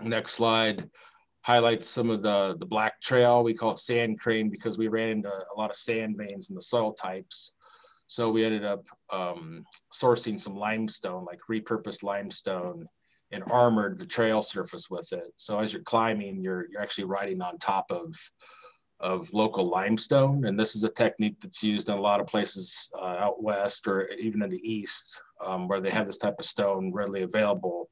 [0.00, 0.88] Next slide
[1.42, 3.42] highlights some of the, the black trail.
[3.42, 6.54] We call it sand crane because we ran into a lot of sand veins in
[6.54, 7.52] the soil types.
[8.06, 12.86] So we ended up um, sourcing some limestone, like repurposed limestone,
[13.30, 15.32] and armored the trail surface with it.
[15.36, 18.14] So as you're climbing, you're, you're actually riding on top of,
[18.98, 20.44] of local limestone.
[20.44, 23.86] And this is a technique that's used in a lot of places uh, out west
[23.86, 27.88] or even in the east um, where they have this type of stone readily available.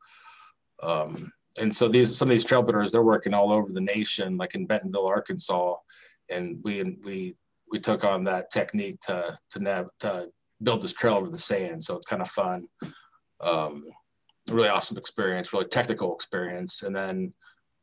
[0.83, 4.37] Um, and so these some of these trail builders they're working all over the nation,
[4.37, 5.75] like in Bentonville, Arkansas,
[6.29, 7.37] and we we
[7.71, 10.29] we took on that technique to to, nav, to
[10.63, 11.83] build this trail over the sand.
[11.83, 12.67] So it's kind of fun,
[13.41, 13.85] um,
[14.51, 16.83] really awesome experience, really technical experience.
[16.83, 17.33] And then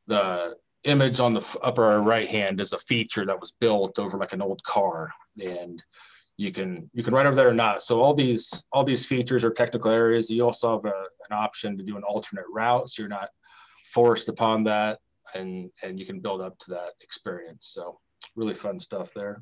[0.08, 4.34] the image on the upper right hand is a feature that was built over like
[4.34, 5.12] an old car,
[5.44, 5.84] and
[6.38, 7.84] you can you can ride over there or not.
[7.84, 10.30] So all these all these features are technical areas.
[10.30, 13.30] You also have a, an option to do an alternate route, so you're not
[13.86, 15.00] forced upon that
[15.34, 18.00] and and you can build up to that experience so
[18.36, 19.42] really fun stuff there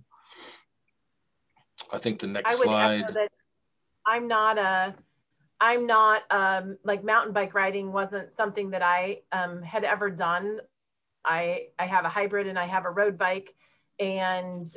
[1.91, 3.29] I think the next I would slide.
[4.05, 4.95] I'm not a,
[5.59, 10.59] I'm not, um, like mountain bike riding wasn't something that I, um, had ever done.
[11.23, 13.55] I, I have a hybrid and I have a road bike.
[13.99, 14.67] And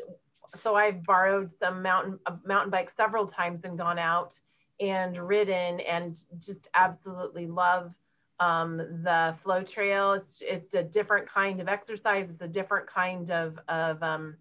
[0.63, 4.39] so I've borrowed some mountain, a mountain bike several times and gone out
[4.79, 7.93] and ridden and just absolutely love
[8.40, 10.12] um, the flow trail.
[10.12, 12.31] It's, it's a different kind of exercise.
[12.31, 14.37] It's a different kind of, of um,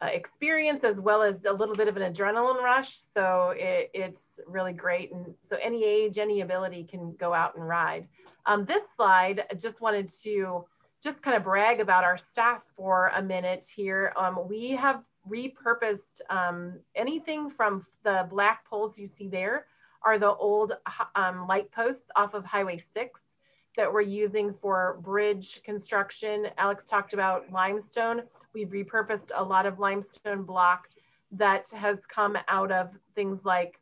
[0.00, 2.96] uh, experience as well as a little bit of an adrenaline rush.
[3.14, 5.12] So it, it's really great.
[5.12, 8.06] And so any age, any ability can go out and ride.
[8.44, 10.64] Um, this slide, I just wanted to
[11.02, 14.12] just kind of brag about our staff for a minute here.
[14.16, 19.66] Um, we have repurposed um, anything from the black poles you see there
[20.02, 20.76] are the old
[21.14, 23.36] um, light posts off of Highway 6
[23.76, 26.48] that we're using for bridge construction.
[26.58, 28.22] Alex talked about limestone.
[28.54, 30.88] We've repurposed a lot of limestone block
[31.32, 33.80] that has come out of things like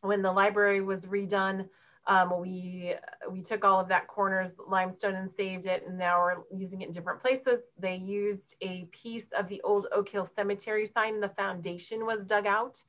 [0.00, 1.68] when the library was redone,
[2.06, 2.94] um, we
[3.30, 6.86] we took all of that corners limestone and saved it, and now we're using it
[6.86, 7.60] in different places.
[7.78, 11.20] They used a piece of the old Oak Hill Cemetery sign.
[11.20, 12.82] The foundation was dug out,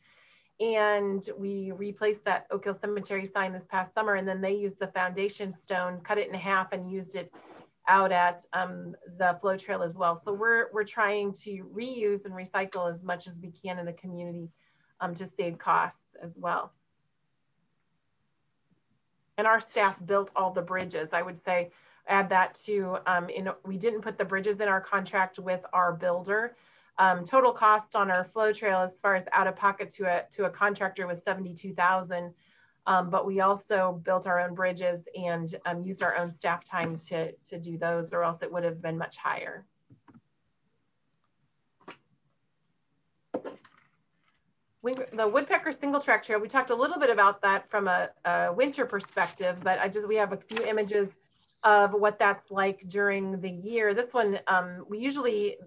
[0.62, 4.16] and we replaced that Oak Hill Cemetery sign this past summer.
[4.16, 7.34] And then they used the foundation stone, cut it in half, and used it
[7.88, 10.16] out at um, the flow trail as well.
[10.16, 13.94] So we're we're trying to reuse and recycle as much as we can in the
[13.94, 14.50] community
[15.00, 16.74] um, to save costs as well
[19.42, 21.14] and our staff built all the bridges.
[21.14, 21.72] I would say
[22.08, 25.94] add that to, um, in, we didn't put the bridges in our contract with our
[25.94, 26.56] builder.
[27.02, 30.24] Um, total cost on our flow trail as far as out of pocket to a,
[30.34, 32.32] to a contractor was 72,000.
[32.86, 36.98] Um, but we also built our own bridges and um, used our own staff time
[37.08, 39.66] to, to do those or else it would have been much higher.
[44.84, 48.54] the woodpecker single track trail, we talked a little bit about that from a, a,
[48.54, 51.10] winter perspective, but I just, we have a few images
[51.64, 53.94] of what that's like during the year.
[53.94, 55.58] This one, um, we usually,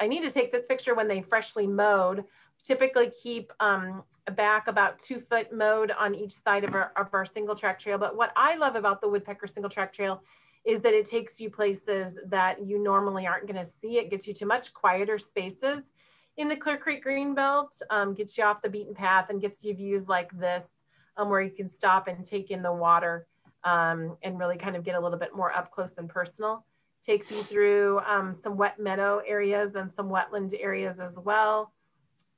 [0.00, 2.24] I need to take this picture when they freshly mowed,
[2.62, 4.02] typically keep um,
[4.34, 7.98] back about two foot mowed on each side of our, of our single track trail.
[7.98, 10.22] But what I love about the woodpecker single track trail
[10.64, 13.98] is that it takes you places that you normally aren't gonna see.
[13.98, 15.92] It gets you to much quieter spaces
[16.36, 19.74] in the Clear Creek Greenbelt, um, gets you off the beaten path and gets you
[19.74, 20.84] views like this
[21.16, 23.26] um, where you can stop and take in the water
[23.64, 26.64] um, and really kind of get a little bit more up close and personal.
[27.02, 31.72] Takes you through um, some wet meadow areas and some wetland areas as well.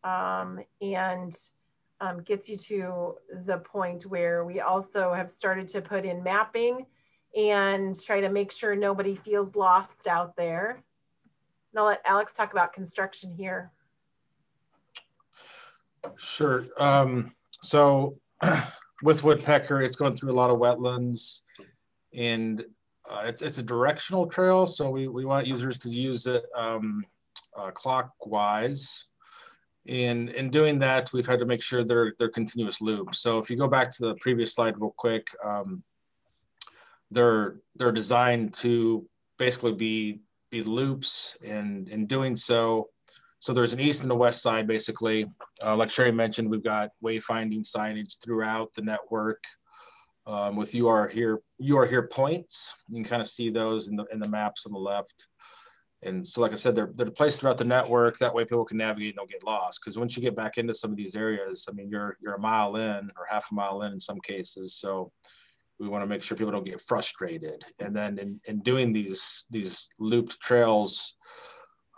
[0.03, 1.35] Um, and
[2.01, 3.15] um, gets you to
[3.47, 6.87] the point where we also have started to put in mapping
[7.37, 10.83] and try to make sure nobody feels lost out there.
[11.73, 13.73] And I'll let Alex talk about construction here.
[16.17, 16.67] Sure.
[16.79, 18.19] Um, so
[19.05, 21.43] with woodpecker, it's going through a lot of wetlands
[22.15, 22.65] and
[23.09, 24.67] uh, it's, it's a directional trail.
[24.67, 27.05] So we, we want users to use it um,
[27.55, 29.05] uh, clockwise.
[29.87, 33.19] And in doing that, we've had to make sure they're, they're continuous loops.
[33.19, 35.83] So if you go back to the previous slide real quick, um,
[37.11, 39.07] they're, they're designed to
[39.39, 42.89] basically be, be loops and in doing so,
[43.45, 45.27] so there's an east and a west side, basically.
[45.63, 49.45] Uh, like Sherri mentioned, we've got wayfinding signage throughout the network.
[50.27, 52.73] Um, with you are here, you are here points.
[52.89, 55.29] You can kind of see those in the in the maps on the left.
[56.03, 58.17] And so, like I said, they're they're placed throughout the network.
[58.17, 59.79] That way, people can navigate and don't get lost.
[59.85, 62.41] Because once you get back into some of these areas, I mean, you're you're a
[62.41, 64.77] mile in or half a mile in in some cases.
[64.77, 65.13] So
[65.79, 67.63] we want to make sure people don't get frustrated.
[67.79, 71.15] And then in, in doing these these looped trails,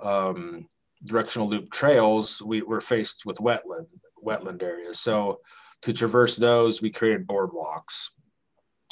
[0.02, 0.66] um,
[1.04, 3.86] directional loop trails, we were faced with wetland
[4.24, 5.00] wetland areas.
[5.00, 5.40] So
[5.82, 8.08] to traverse those, we created boardwalks.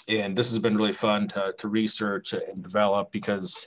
[0.09, 3.67] And this has been really fun to, to research and develop because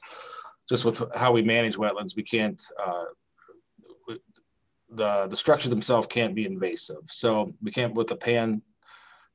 [0.69, 3.06] just with how we manage wetlands, we can't, uh,
[4.89, 7.04] the, the structure themselves can't be invasive.
[7.06, 8.62] So we can't with the pan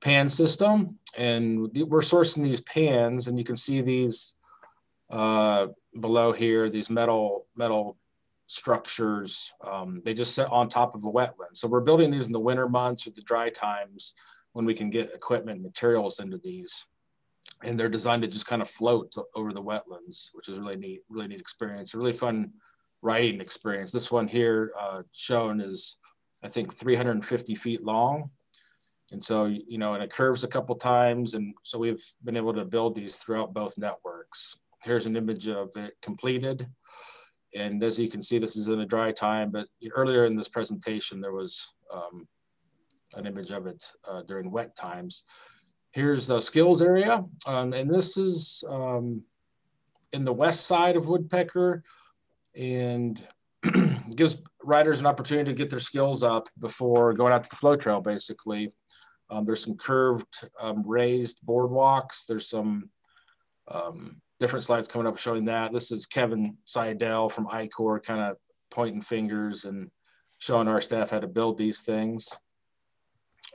[0.00, 4.34] pan system and we're sourcing these pans and you can see these
[5.10, 5.68] uh,
[6.00, 7.96] below here, these metal metal
[8.52, 9.50] structures.
[9.66, 11.54] Um, they just sit on top of a wetland.
[11.54, 14.12] So we're building these in the winter months or the dry times
[14.52, 16.84] when we can get equipment materials into these.
[17.64, 21.00] And they're designed to just kind of float over the wetlands, which is really neat,
[21.08, 21.94] really neat experience.
[21.94, 22.52] A really fun
[23.00, 23.90] riding experience.
[23.90, 25.96] This one here uh, shown is,
[26.44, 28.28] I think, 350 feet long.
[29.12, 31.32] And so, you know, and it curves a couple times.
[31.32, 34.56] And so we've been able to build these throughout both networks.
[34.82, 36.68] Here's an image of it completed
[37.54, 40.48] And as you can see, this is in a dry time, but earlier in this
[40.48, 42.26] presentation, there was um,
[43.14, 45.24] an image of it uh, during wet times.
[45.92, 49.22] Here's the skills area, um, and this is um,
[50.12, 51.82] in the west side of Woodpecker
[52.56, 53.22] and
[54.16, 57.76] gives riders an opportunity to get their skills up before going out to the flow
[57.76, 58.72] trail, basically.
[59.30, 62.26] Um, there's some curved um, raised boardwalks.
[62.26, 62.90] There's some
[63.68, 65.72] um, different slides coming up showing that.
[65.72, 68.36] This is Kevin Seidel from I-COR kind of
[68.72, 69.88] pointing fingers and
[70.40, 72.28] showing our staff how to build these things.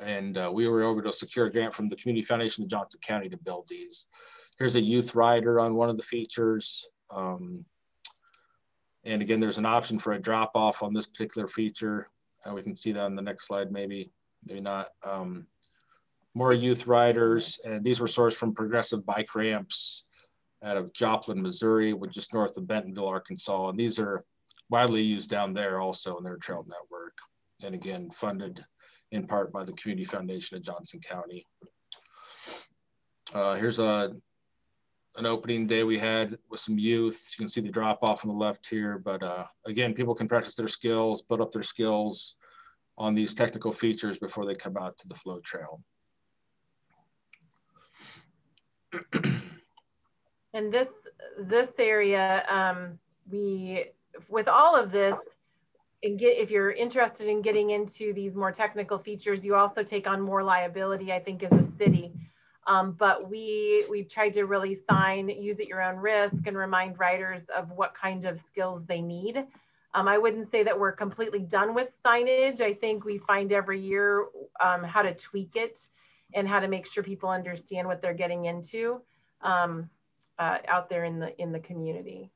[0.01, 3.01] And uh, we were able to secure a grant from the Community Foundation of Johnson
[3.03, 4.05] County to build these.
[4.57, 6.87] Here's a youth rider on one of the features.
[7.11, 7.65] Um,
[9.03, 12.09] and again, there's an option for a drop off on this particular feature.
[12.45, 14.09] Uh, we can see that on the next slide, maybe,
[14.45, 14.87] maybe not.
[15.03, 15.47] Um,
[16.33, 20.05] more youth riders, and these were sourced from progressive bike ramps
[20.63, 23.69] out of Joplin, Missouri, which just north of Bentonville, Arkansas.
[23.69, 24.23] And these are
[24.69, 27.17] widely used down there also in their trail network.
[27.63, 28.63] And again, funded
[29.11, 31.45] in part by the Community Foundation of Johnson County.
[33.33, 34.15] Uh, here's a
[35.17, 37.31] an opening day we had with some youth.
[37.31, 40.27] You can see the drop off on the left here, but uh, again, people can
[40.27, 42.35] practice their skills, build up their skills
[42.99, 45.81] on these technical features before they come out to the flow trail.
[50.57, 50.89] And this
[51.37, 52.97] this area, um,
[53.29, 53.85] we
[54.27, 55.15] with all of this,
[56.01, 60.07] and get if you're interested in getting into these more technical features, you also take
[60.07, 62.11] on more liability, I think, as a city.
[62.65, 66.97] Um, but we we've tried to really sign use at your own risk and remind
[66.97, 69.45] riders of what kind of skills they need.
[69.93, 72.61] Um, I wouldn't say that we're completely done with signage.
[72.61, 74.25] I think we find every year
[74.59, 75.77] um, how to tweak it
[76.33, 79.01] and how to make sure people understand what they're getting into
[79.41, 79.89] um,
[80.39, 82.31] uh, out there in the in the community.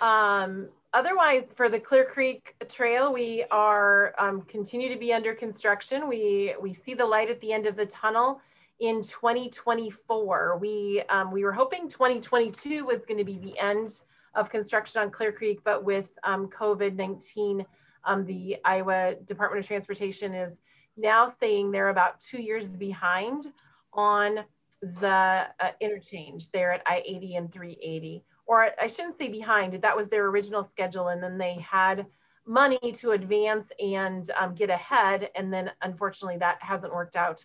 [0.00, 6.08] Um, otherwise, for the Clear Creek Trail, we are um, continue to be under construction.
[6.08, 8.40] We we see the light at the end of the tunnel
[8.80, 10.58] in 2024.
[10.58, 14.00] We um, we were hoping 2022 was going to be the end
[14.34, 17.66] of construction on Clear Creek, but with um, COVID-19,
[18.04, 20.56] um, the Iowa Department of Transportation is
[20.96, 23.52] now saying they're about two years behind
[23.92, 24.40] on
[24.82, 28.24] the uh, interchange there at I-80 and 380.
[28.46, 31.08] Or I shouldn't say behind, that was their original schedule.
[31.08, 32.06] And then they had
[32.44, 35.30] money to advance and um, get ahead.
[35.36, 37.44] And then unfortunately that hasn't worked out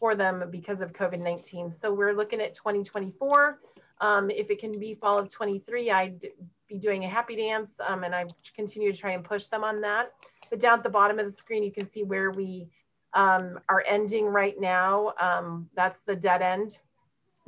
[0.00, 1.80] for them because of COVID-19.
[1.80, 3.60] So we're looking at 2024.
[4.00, 6.26] Um, if it can be fall of 23, I'd
[6.68, 9.80] be doing a happy dance um, and I continue to try and push them on
[9.82, 10.12] that.
[10.50, 12.68] But down at the bottom of the screen, you can see where we
[13.14, 15.14] um, are ending right now.
[15.20, 16.78] Um, that's the dead end.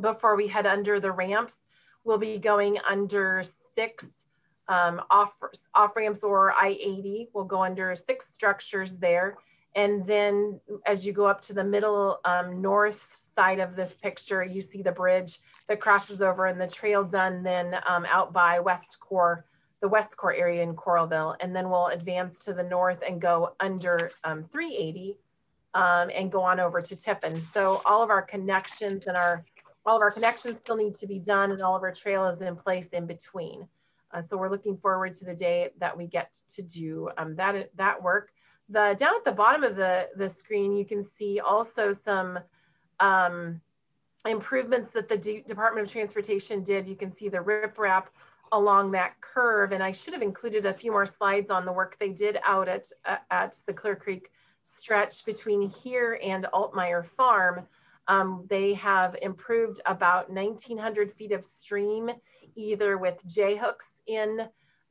[0.01, 1.57] Before we head under the ramps,
[2.05, 4.07] we'll be going under six
[4.69, 5.37] um, off,
[5.75, 7.29] off ramps or I-80.
[7.35, 9.37] We'll go under six structures there.
[9.75, 14.43] And then as you go up to the middle um, north side of this picture,
[14.43, 18.59] you see the bridge that crosses over and the trail done then um, out by
[18.61, 19.45] West Core
[19.83, 23.55] the West Core area in Coralville, and then we'll advance to the north and go
[23.61, 25.19] under um, 380
[25.77, 27.39] um, and go on over to Tiffin.
[27.39, 29.45] So all of our connections and our
[29.85, 32.41] all of our connections still need to be done, and all of our trail is
[32.41, 33.69] in place in between.
[34.13, 37.71] Uh, so we're looking forward to the day that we get to do um, that
[37.77, 38.33] that work.
[38.69, 42.39] The down at the bottom of the the screen, you can see also some
[42.99, 43.61] um,
[44.27, 46.89] improvements that the D Department of Transportation did.
[46.89, 48.07] You can see the riprap
[48.53, 49.73] along that curve.
[49.73, 52.69] And I should have included a few more slides on the work they did out
[52.69, 52.87] at,
[53.31, 54.31] at the Clear Creek
[54.67, 57.67] stretch between here and Altmeyer Farm.
[58.09, 62.11] Um, they have improved about 1900 feet of stream,
[62.55, 64.49] either with J hooks in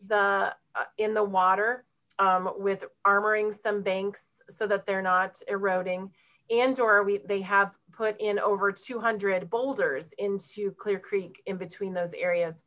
[0.08, 1.86] the, uh, in the water,
[2.20, 6.12] um, with armoring some banks so that they're not eroding
[6.52, 11.92] and or we, they have put in over 200 boulders into Clear Creek in between
[11.92, 12.62] those areas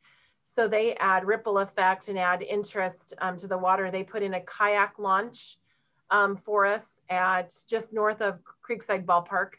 [0.56, 3.90] so they add ripple effect and add interest um, to the water.
[3.90, 5.58] They put in a kayak launch
[6.10, 9.52] um, for us at just north of Creekside Ballpark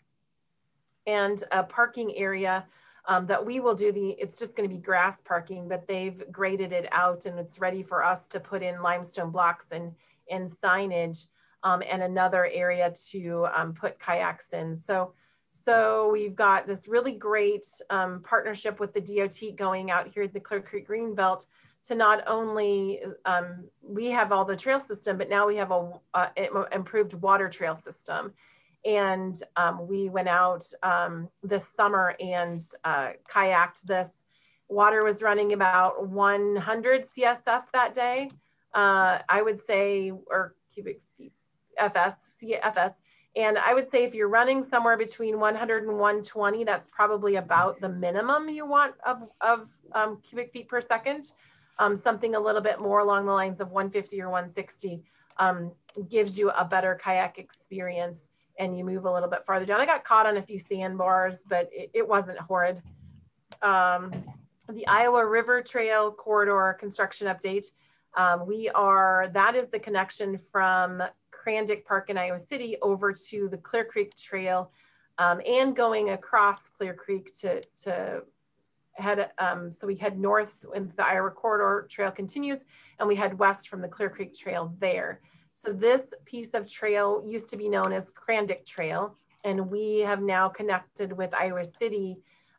[1.07, 2.65] and a parking area
[3.05, 6.73] um, that we will do the, it's just gonna be grass parking, but they've graded
[6.73, 9.93] it out and it's ready for us to put in limestone blocks and,
[10.29, 11.27] and signage
[11.63, 14.75] um, and another area to um, put kayaks in.
[14.75, 15.13] So
[15.51, 20.33] so we've got this really great um, partnership with the DOT going out here at
[20.33, 21.47] the Clear Creek Greenbelt
[21.89, 25.91] to not only, um, we have all the trail system, but now we have a,
[26.13, 26.29] a
[26.71, 28.31] improved water trail system.
[28.85, 34.09] And um, we went out um, this summer and uh, kayaked this
[34.69, 38.29] water was running about 100 CSF that day.
[38.73, 41.33] Uh, I would say, or cubic feet,
[41.77, 42.91] FS, CFS.
[43.35, 47.81] And I would say if you're running somewhere between 100 and 120, that's probably about
[47.81, 51.31] the minimum you want of, of um, cubic feet per second.
[51.79, 55.01] Um, something a little bit more along the lines of 150 or 160
[55.37, 55.71] um,
[56.09, 59.79] gives you a better kayak experience and you move a little bit farther down.
[59.79, 62.81] I got caught on a few sandbars, but it, it wasn't horrid.
[63.61, 64.11] Um,
[64.67, 67.65] the Iowa River Trail Corridor construction update.
[68.15, 71.01] Um, we are, that is the connection from
[71.31, 74.71] Crandic Park in Iowa City over to the Clear Creek Trail
[75.17, 78.23] um, and going across Clear Creek to, to
[78.99, 82.59] head, um, so we head north and the Iowa Corridor Trail continues
[82.99, 85.21] and we head west from the Clear Creek Trail there.
[85.53, 90.21] So this piece of trail used to be known as Crandic Trail and we have
[90.21, 92.17] now connected with Iowa City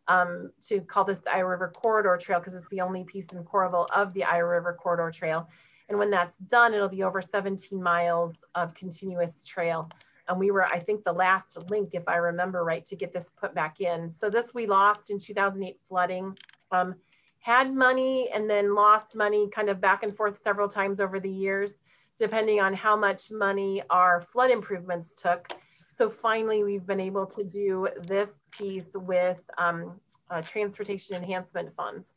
[0.08, 3.44] um, to call this the Iowa River Corridor Trail because it's the only piece in
[3.44, 5.48] Coralville of the Iowa River Corridor Trail.
[5.88, 9.90] And when that's done, it'll be over 17 miles of continuous trail.
[10.28, 13.30] And we were, I think, the last link, if I remember right, to get this
[13.30, 14.08] put back in.
[14.08, 16.36] So this we lost in 2008 flooding.
[16.70, 16.94] Um,
[17.40, 21.30] had money and then lost money kind of back and forth several times over the
[21.30, 21.74] years,
[22.18, 25.52] depending on how much money our flood improvements took.
[25.86, 30.00] So finally, we've been able to do this piece with um,
[30.30, 32.12] uh, transportation enhancement funds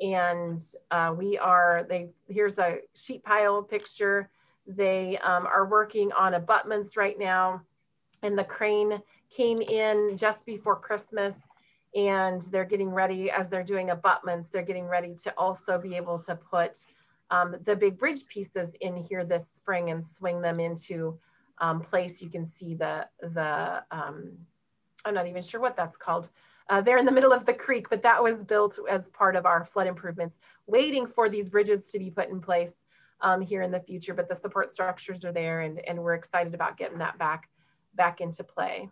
[0.00, 4.30] and uh, we are they here's a sheet pile picture
[4.76, 7.62] they um, are working on abutments right now.
[8.22, 11.36] And the crane came in just before christmas
[11.94, 16.18] and they're getting ready as they're doing abutments they're getting ready to also be able
[16.18, 16.78] to put
[17.30, 21.18] um, the big bridge pieces in here this spring and swing them into
[21.58, 22.20] um, place.
[22.20, 24.32] You can see the the um,
[25.04, 26.28] i'm not even sure what that's called.
[26.68, 29.44] Uh, they're in the middle of the creek, but that was built as part of
[29.44, 32.84] our flood improvements, waiting for these bridges to be put in place
[33.22, 34.14] um, here in the future.
[34.14, 37.48] But the support structures are there, and, and we're excited about getting that back
[37.94, 38.88] back into play.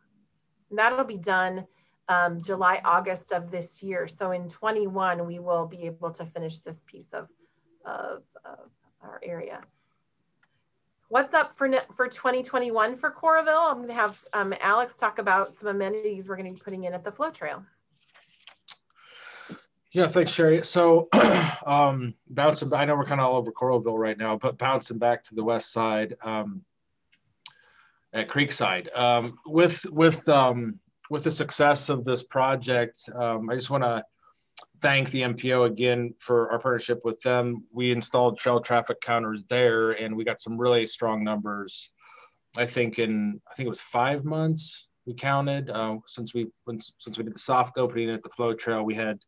[0.71, 1.67] And that'll be done
[2.09, 4.09] um, July, August of this year.
[4.09, 7.29] So in 21, we will be able to finish this piece of,
[7.85, 8.71] of, of
[9.03, 9.61] our area.
[11.09, 13.71] What's up for, for 2021 for Coralville?
[13.71, 17.05] I'm to have um, Alex talk about some amenities we're to be putting in at
[17.05, 17.65] the flow trail.
[19.93, 20.65] Yeah, thanks, Sherri.
[20.65, 21.09] So,
[21.67, 25.23] um, bouncing, I know we're kind of all over Coralville right now, but bouncing back
[25.25, 26.63] to the west side um,
[28.13, 30.79] at Creekside, um, with with um,
[31.09, 34.05] with the success of this project, um, I just want to
[34.81, 37.65] thank the MPO again for our partnership with them.
[37.73, 41.91] We installed trail traffic counters there, and we got some really strong numbers.
[42.59, 47.17] I think in I think it was five months we counted uh, since we since
[47.17, 48.85] we did the soft opening at the flow trail.
[48.85, 49.19] We had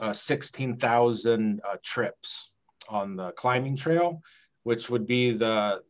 [0.00, 2.52] uh, 16,000 uh, trips
[2.88, 4.22] on the climbing trail,
[4.62, 5.82] which would be the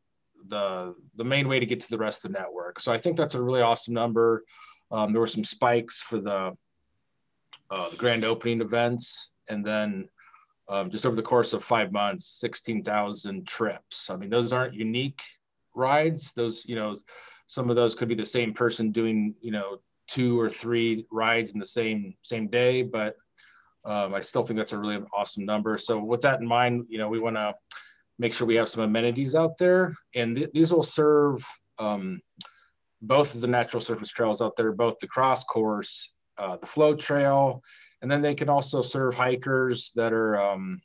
[0.48, 2.80] the the main way to get to the rest of the network.
[2.80, 4.44] So I think that's a really awesome number.
[4.90, 6.54] Um, there were some spikes for the
[7.70, 10.08] uh, the grand opening events, and then
[10.68, 14.10] um, just over the course of five months, 16,000 trips.
[14.10, 15.20] I mean, those aren't unique
[15.74, 16.32] rides.
[16.32, 16.96] Those, you know,
[17.46, 21.52] some of those could be the same person doing, you know, two or three rides
[21.52, 23.16] in the same same day, but
[23.84, 25.78] um, I still think that's a really awesome number.
[25.78, 27.54] So with that in mind, you know, we want to
[28.18, 31.44] make sure we have some amenities out there, and th these will serve
[31.78, 32.20] um,
[33.00, 36.94] both of the natural surface trails out there, both the cross course uh, the flow
[36.94, 37.62] trail,
[38.02, 40.80] and then they can also serve hikers that are, um,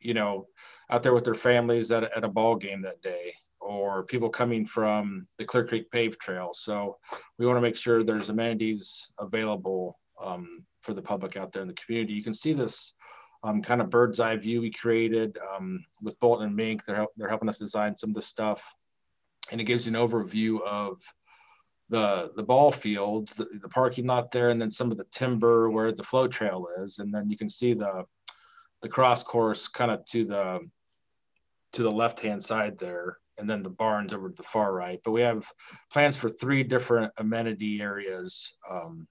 [0.00, 0.46] you know,
[0.90, 4.64] out there with their families at, at a ball game that day, or people coming
[4.64, 6.50] from the Clear Creek Pave Trail.
[6.54, 6.96] So
[7.38, 11.68] we want to make sure there's amenities available um, for the public out there in
[11.68, 12.14] the community.
[12.14, 12.94] You can see this
[13.42, 16.84] um, kind of bird's eye view we created um, with Bolton and Menk.
[16.84, 18.74] They're, they're helping us design some of the stuff.
[19.50, 21.02] And it gives you an overview of
[21.88, 25.70] the the ball fields, the, the parking lot there, and then some of the timber
[25.70, 28.04] where the flow trail is, and then you can see the
[28.82, 30.60] the cross course kind of to the
[31.74, 35.00] to the left hand side there, and then the barns over to the far right.
[35.04, 35.46] But we have
[35.92, 39.06] plans for three different amenity areas um,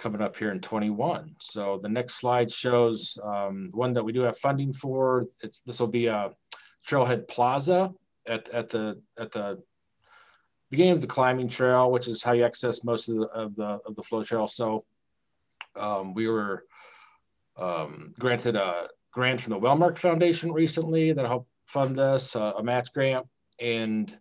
[0.00, 1.36] coming up here in 21.
[1.40, 5.26] So the next slide shows um, one that we do have funding for.
[5.42, 6.30] It's this will be a
[6.88, 7.92] Trailhead Plaza
[8.26, 9.62] at at the at the
[10.70, 13.78] beginning of the climbing trail, which is how you access most of the of the,
[13.86, 14.48] of the flow trail.
[14.48, 14.84] So
[15.76, 16.64] um, we were
[17.56, 22.62] um, granted a grant from the Wellmark Foundation recently that helped fund this, uh, a
[22.62, 23.26] match grant,
[23.60, 24.18] and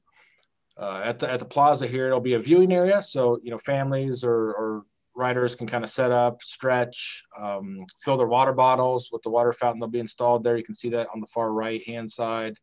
[0.78, 3.02] uh, at the at the plaza here, it'll be a viewing area.
[3.02, 4.84] So you know, families or, or
[5.20, 9.52] riders can kind of set up, stretch, um, fill their water bottles with the water
[9.52, 10.58] fountain that'll be installed there.
[10.58, 12.56] You can see that on the far right hand side.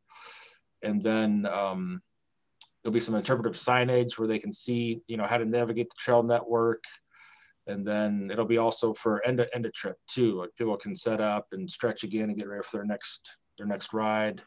[0.83, 2.01] And then um,
[2.83, 5.97] there'll be some interpretive signage where they can see, you know, how to navigate the
[5.99, 6.83] trail network.
[7.67, 10.41] And then it'll be also for end to end of trip too.
[10.41, 13.67] Like people can set up and stretch again and get ready for their next their
[13.67, 14.43] next ride.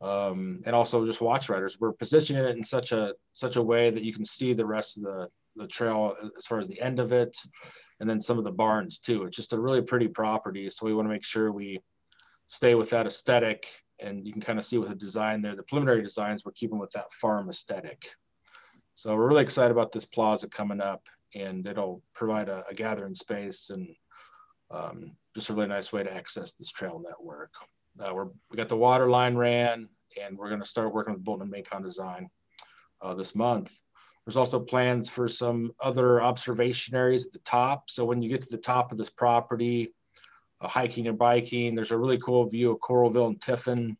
[0.00, 1.78] Um, and also just watch riders.
[1.78, 4.96] We're positioning it in such a such a way that you can see the rest
[4.96, 5.28] of the
[5.58, 7.36] the trail as far as the end of it,
[8.00, 9.24] and then some of the barns too.
[9.24, 11.80] It's just a really pretty property, so we want to make sure we
[12.46, 13.66] stay with that aesthetic.
[14.00, 16.78] And you can kind of see with the design there, the preliminary designs, we're keeping
[16.78, 18.08] with that farm aesthetic.
[18.94, 21.02] So we're really excited about this plaza coming up,
[21.34, 23.88] and it'll provide a, a gathering space and
[24.70, 27.52] um, just a really nice way to access this trail network.
[27.98, 29.88] Uh, we're, we got the water line ran,
[30.22, 32.28] and we're going to start working with Bolton and Macon Design
[33.02, 33.76] uh, this month.
[34.28, 37.88] There's also plans for some other observation areas at the top.
[37.88, 39.94] So when you get to the top of this property,
[40.60, 43.96] uh, hiking and biking, there's a really cool view of Coralville and Tiffin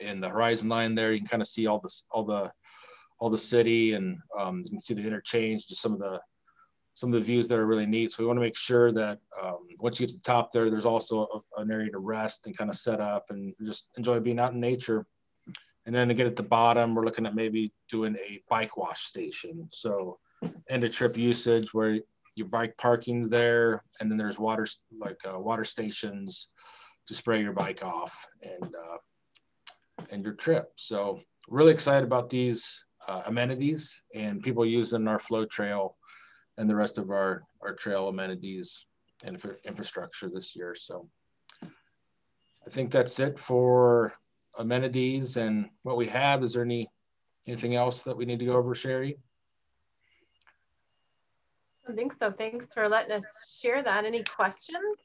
[0.00, 1.12] in the horizon line there.
[1.12, 2.50] You can kind of see all this, all the,
[3.20, 6.20] all the city, and um, you can see the interchange, just some of the,
[6.94, 8.10] some of the views that are really neat.
[8.10, 10.70] So we want to make sure that um, once you get to the top there,
[10.70, 14.18] there's also a, an area to rest and kind of set up and just enjoy
[14.18, 15.06] being out in nature.
[15.86, 19.68] And then again at the bottom, we're looking at maybe doing a bike wash station.
[19.72, 20.18] So
[20.68, 22.00] end of trip usage where
[22.34, 24.66] your bike parking's there, and then there's water
[25.00, 26.48] like uh, water stations
[27.06, 30.72] to spray your bike off and uh, and your trip.
[30.76, 35.96] So really excited about these uh, amenities and people using our flow trail
[36.58, 38.86] and the rest of our our trail amenities
[39.24, 40.74] and infrastructure this year.
[40.74, 41.08] So
[41.62, 44.12] I think that's it for
[44.58, 46.42] amenities and what we have.
[46.42, 46.88] Is there any
[47.46, 49.16] anything else that we need to go over, Sherri?
[51.88, 52.32] I think so.
[52.32, 54.04] Thanks for letting us share that.
[54.04, 54.98] Any questions?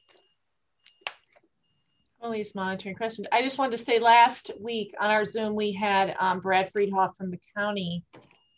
[2.22, 3.26] Ellie's monitoring questions.
[3.32, 7.16] I just wanted to say last week on our Zoom, we had um, Brad Freidhof
[7.16, 8.04] from the county.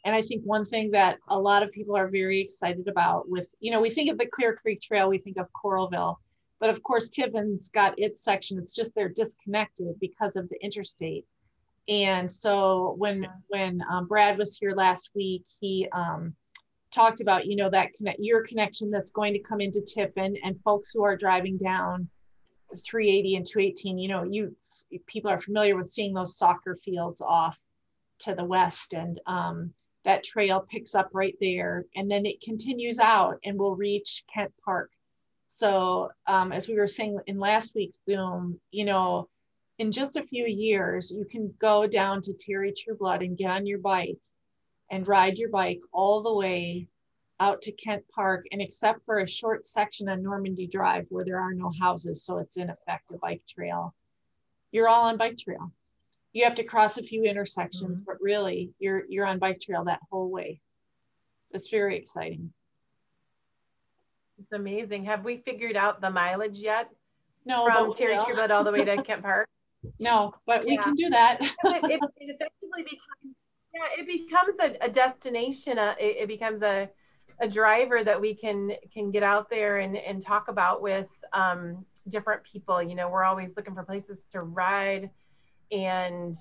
[0.05, 3.55] And I think one thing that a lot of people are very excited about with,
[3.61, 6.17] you know, we think of the Clear Creek Trail, we think of Coralville.
[6.65, 8.59] But of course, Tiffin's got its section.
[8.59, 11.27] It's just they're disconnected because of the interstate.
[11.89, 16.35] And so when when um, Brad was here last week, he um,
[16.91, 20.59] talked about you know that connect your connection that's going to come into Tiffin and
[20.61, 22.09] folks who are driving down
[22.83, 23.99] 380 and 218.
[23.99, 24.57] You know, you
[25.07, 27.61] people are familiar with seeing those soccer fields off
[28.21, 29.75] to the west, and um,
[30.07, 34.55] that trail picks up right there, and then it continues out and will reach Kent
[34.65, 34.91] Park
[35.57, 39.29] so um, as we were saying in last week's Zoom, you know,
[39.79, 43.65] in just a few years, you can go down to Terry Trueblood and get on
[43.65, 44.19] your bike
[44.91, 46.89] and ride your bike all the way
[47.39, 48.47] out to Kent Park.
[48.51, 52.39] And except for a short section on Normandy Drive where there are no houses, so
[52.39, 53.95] it's in effect a bike trail,
[54.73, 55.71] you're all on bike trail.
[56.33, 58.11] You have to cross a few intersections, mm-hmm.
[58.11, 60.61] but really you're you're on bike trail that whole way.
[61.53, 62.53] It's very exciting.
[64.39, 65.05] It's amazing.
[65.05, 66.91] Have we figured out the mileage yet?
[67.45, 69.49] No, from Terry Trueblood all the way to Kent Park.
[70.01, 71.41] No, but we can do that.
[71.43, 73.37] it, it, it, effectively becomes,
[73.75, 75.79] yeah, it becomes a, a destination.
[75.79, 76.89] Uh, it, it, becomes a,
[77.41, 81.85] a driver that we can can get out there and, and talk about with um,
[82.09, 82.83] different people.
[82.83, 85.11] You know, we're always looking for places to ride,
[85.71, 86.35] and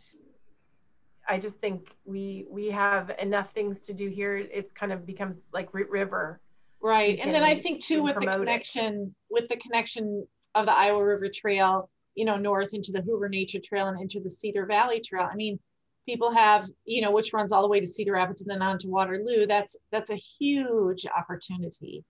[1.28, 4.38] I just think we we have enough things to do here.
[4.38, 6.40] It's kind of becomes like Root River
[6.84, 7.18] Right.
[7.22, 9.34] And then I think too with the connection it.
[9.34, 13.60] with the connection of the Iowa River Trail, you know, north into the Hoover Nature
[13.64, 15.28] Trail and into the Cedar Valley Trail.
[15.32, 15.58] I mean,
[16.06, 18.78] people have, you know, which runs all the way to Cedar Rapids and then on
[18.80, 19.48] to Waterloo.
[19.48, 22.04] That's that's a huge opportunity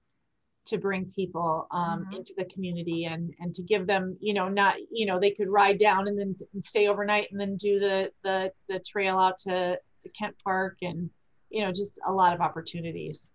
[0.65, 2.13] to bring people um, mm-hmm.
[2.13, 5.49] into the community and and to give them, you know, not, you know, they could
[5.49, 9.38] ride down and then and stay overnight and then do the the the trail out
[9.39, 9.78] to
[10.17, 11.11] Kent Park and
[11.51, 13.32] you know, just a lot of opportunities.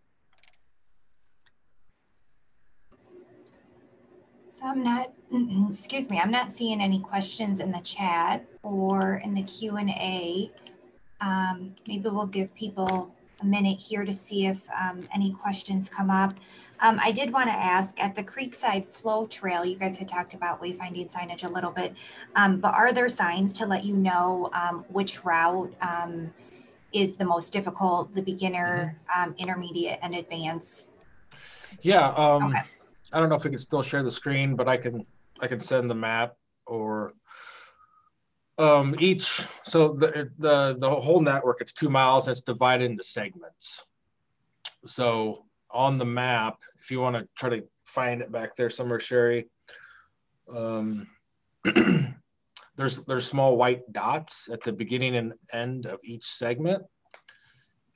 [4.48, 5.12] So I'm not,
[5.68, 10.50] excuse me, I'm not seeing any questions in the chat or in the Q&A.
[11.20, 16.10] Um, maybe we'll give people a minute here to see if um, any questions come
[16.10, 16.34] up.
[16.80, 20.32] Um, I did want to ask at the Creekside Flow Trail, you guys had talked
[20.32, 21.94] about wayfinding signage a little bit,
[22.34, 26.32] um, but are there signs to let you know um, which route um,
[26.92, 29.32] is the most difficult, the beginner, mm-hmm.
[29.36, 30.88] intermediate, and advanced?
[31.82, 32.12] Yeah.
[32.16, 32.62] Okay
[33.12, 35.04] I don't know if we can still share the screen, but I can
[35.40, 36.34] I can send the map
[36.66, 37.14] or
[38.58, 39.44] um, each.
[39.64, 42.28] So the the the whole network it's two miles.
[42.28, 43.84] It's divided into segments.
[44.86, 49.00] So on the map, if you want to try to find it back there somewhere,
[49.00, 49.48] Sherri.
[50.54, 51.08] Um,
[52.76, 56.82] there's there's small white dots at the beginning and end of each segment.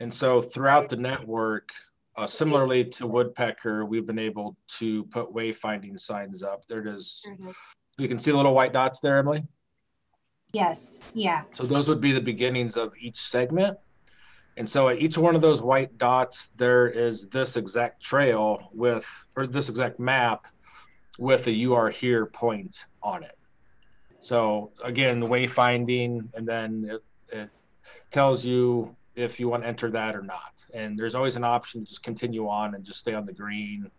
[0.00, 1.70] And so throughout the network,
[2.16, 6.66] uh, similarly to Woodpecker, we've been able to put wayfinding signs up.
[6.66, 7.22] There it is.
[7.24, 7.56] There it is.
[7.98, 9.44] You can see the little white dots there, Emily.
[10.52, 11.42] Yes, yeah.
[11.54, 13.78] So those would be the beginnings of each segment.
[14.58, 19.06] And so at each one of those white dots, there is this exact trail with,
[19.34, 20.46] or this exact map
[21.18, 23.38] with a you are here point on it.
[24.20, 27.02] So again, wayfinding, and then it,
[27.34, 27.50] it
[28.10, 30.64] tells you if you want to enter that or not.
[30.72, 33.90] And there's always an option to just continue on and just stay on the green.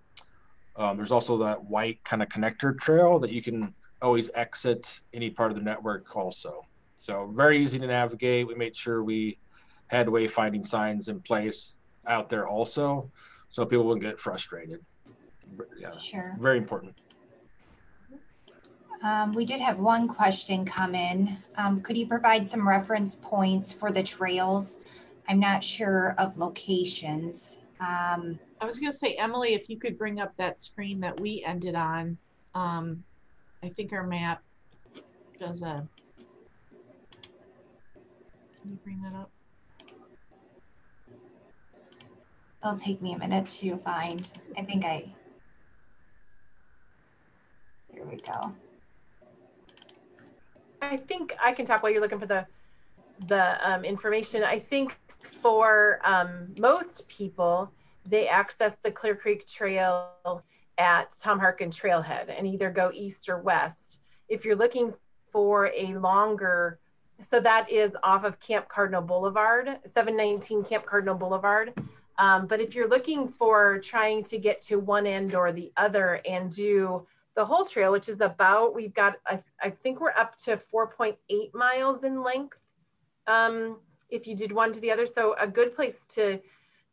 [0.76, 5.30] Um, there's also that white kind of connector trail that you can always exit any
[5.30, 6.66] part of the network also.
[6.96, 8.48] So very easy to navigate.
[8.48, 9.38] We made sure we
[9.88, 11.76] had wayfinding signs in place
[12.08, 13.12] out there also,
[13.50, 14.82] so people wouldn't get frustrated.
[15.78, 16.36] Yeah, Sure.
[16.40, 16.96] very important.
[19.04, 21.38] Um, we did have one question come in.
[21.58, 24.80] Um, could you provide some reference points for the trails?
[25.28, 27.64] I'm not sure of locations.
[27.80, 31.44] Um, I was gonna say, Emily, if you could bring up that screen that we
[31.46, 32.18] ended on.
[32.56, 33.04] Um,
[33.64, 34.44] I think our map
[35.40, 35.88] does a.
[38.62, 39.32] Can you bring that up?
[42.64, 44.30] it'll take me a minute to find.
[44.58, 45.06] I think I.
[47.92, 48.54] Here we go.
[50.82, 52.46] I think I can talk while you're looking for the
[53.28, 54.44] the um, information.
[54.44, 57.72] I think for um, most people,
[58.06, 60.44] they access the Clear Creek Trail
[60.78, 64.02] at Tom Harkin Trailhead and either go east or west.
[64.28, 64.94] If you're looking
[65.32, 66.80] for a longer,
[67.22, 71.74] so that is off of Camp Cardinal Boulevard, 719 Camp Cardinal Boulevard.
[72.18, 76.22] Um, but if you're looking for trying to get to one end or the other
[76.28, 77.06] and do
[77.36, 81.16] the whole trail, which is about, we've got, I, I think we're up to 4.8
[81.54, 82.60] miles in length.
[83.26, 83.78] Um,
[84.14, 85.08] if you did one to the other.
[85.08, 86.40] So a good place to,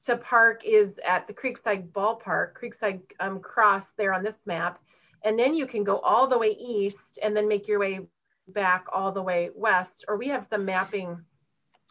[0.06, 4.80] to park is at the Creekside Ballpark, Creekside um, Cross there on this map.
[5.22, 8.00] And then you can go all the way east and then make your way
[8.48, 10.06] back all the way west.
[10.08, 11.22] Or we have some mapping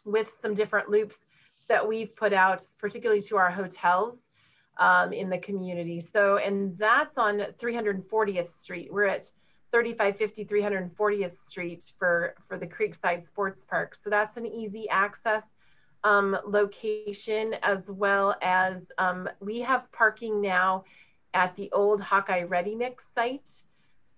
[0.04, 1.18] with some different loops
[1.68, 4.30] that we've put out, particularly to our hotels
[4.78, 6.00] um, in the community.
[6.00, 8.92] So, and that's on 340th Street.
[8.92, 9.30] We're at
[9.72, 13.94] 3550 340th Street for, for the Creekside Sports Park.
[13.94, 15.44] So that's an easy access
[16.04, 20.84] um, location as well as um, we have parking now
[21.34, 23.50] at the old Hawkeye Ready Mix site.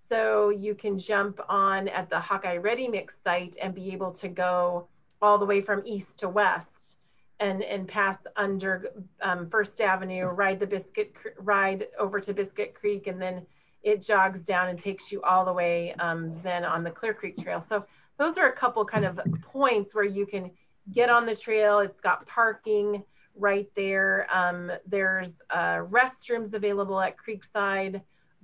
[0.09, 4.27] So you can jump on at the Hawkeye Ready Mix site and be able to
[4.27, 4.87] go
[5.21, 6.99] all the way from east to west
[7.39, 13.07] and and pass under um, First Avenue, ride the Biscuit, ride over to Biscuit Creek,
[13.07, 13.45] and then
[13.83, 17.37] it jogs down and takes you all the way um, then on the Clear Creek
[17.37, 17.61] Trail.
[17.61, 17.85] So
[18.17, 20.51] those are a couple kind of points where you can
[20.91, 21.79] get on the trail.
[21.79, 23.03] It's got parking
[23.35, 24.27] right there.
[24.33, 28.01] Um, there's uh, restrooms available at Creekside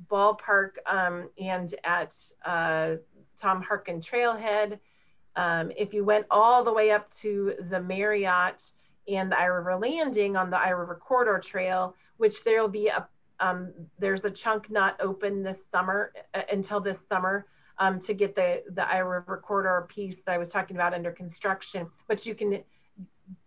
[0.10, 2.16] Ballpark um, and at
[2.46, 2.96] uh,
[3.38, 4.80] Tom Harkin Trailhead.
[5.36, 8.72] Um, if you went all the way up to the Marriott
[9.08, 13.08] and the Iowa River Landing on the Iowa River Corridor Trail, which there'll be a
[13.40, 18.36] um, there's a chunk not open this summer uh, until this summer um, to get
[18.36, 21.88] the the Iowa River Corridor piece that I was talking about under construction.
[22.08, 22.64] But you can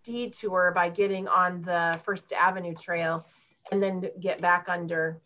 [0.05, 3.26] detour by getting on the First Avenue Trail
[3.70, 5.20] and then get back under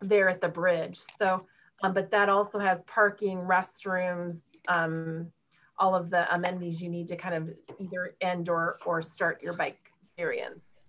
[0.00, 1.00] there at the bridge.
[1.18, 1.46] So,
[1.82, 5.30] um, but that also has parking, restrooms, um,
[5.78, 9.54] all of the amenities you need to kind of either end or or start your
[9.54, 10.82] bike experience.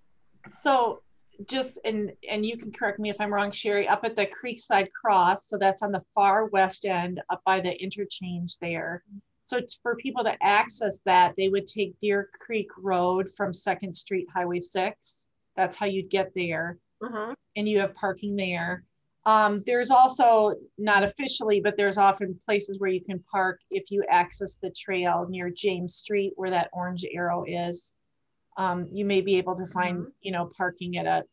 [0.55, 1.01] So
[1.47, 4.91] just and and you can correct me if I'm wrong, Sherri, up at the Creekside
[4.91, 9.03] Cross, so that's on the far west end up by the interchange there.
[9.43, 14.27] So for people to access that, they would take Deer Creek Road from Second Street
[14.34, 15.27] Highway 6.
[15.57, 16.77] That's how you'd get there.
[17.01, 17.36] Mhm.
[17.55, 18.86] And you have parking there.
[19.25, 24.03] Um, there's also not officially, but there's often places where you can park if you
[24.09, 27.93] access the trail near James Street where that orange arrow is.
[28.58, 31.24] Um, you may be able to find, you know, parking at a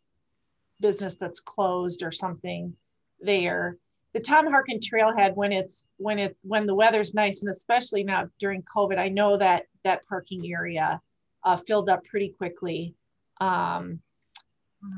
[0.81, 2.75] business that's closed or something
[3.21, 3.77] there.
[4.15, 8.29] The Tom Harkin Trailhead, when it's when it's when the weather's nice, and especially now
[8.39, 11.01] during COVID, I know that that parking area
[11.45, 12.95] uh, filled up pretty quickly.
[13.41, 14.01] Um,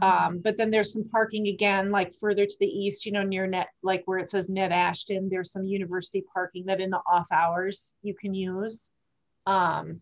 [0.02, 3.46] um, but then there's some parking again, like further to the east, you know, near
[3.46, 7.28] net, like where it says ned Ashton, there's some university parking that in the off
[7.32, 8.90] hours you can use.
[9.46, 10.00] Um,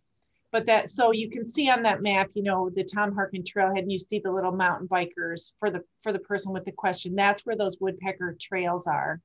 [0.52, 3.80] but that so you can see on that map you know the tom harkin trailhead
[3.80, 7.14] and you see the little mountain bikers for the for the person with the question.
[7.14, 9.20] That's where those woodpecker trails are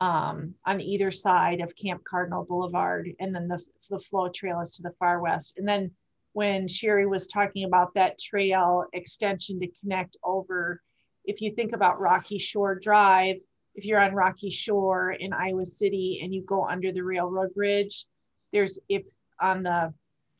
[0.00, 3.10] um, on either side of camp cardinal boulevard.
[3.18, 5.54] And then the, the flow trail is to the far west.
[5.58, 5.90] And then
[6.32, 10.80] when sherri was talking about that trail extension to connect over
[11.24, 13.36] if you think about rocky shore drive
[13.74, 18.04] if you're on rocky shore in iowa city and you go under the railroad bridge
[18.52, 19.02] there's if
[19.40, 19.92] on the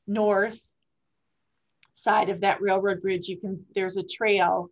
[0.07, 0.61] north
[1.95, 4.71] side of that railroad bridge, you can, there's a trail,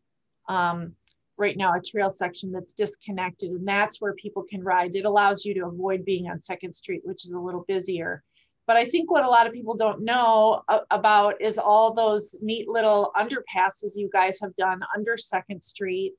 [0.49, 0.93] um,
[1.39, 4.97] right now, a trail section that's disconnected and that's where people can ride.
[4.97, 8.22] It allows you to avoid being on Second Street, which is a little busier.
[8.66, 12.68] But I think what a lot of people don't know about is all those neat
[12.68, 16.14] little underpasses you guys have done under Second Street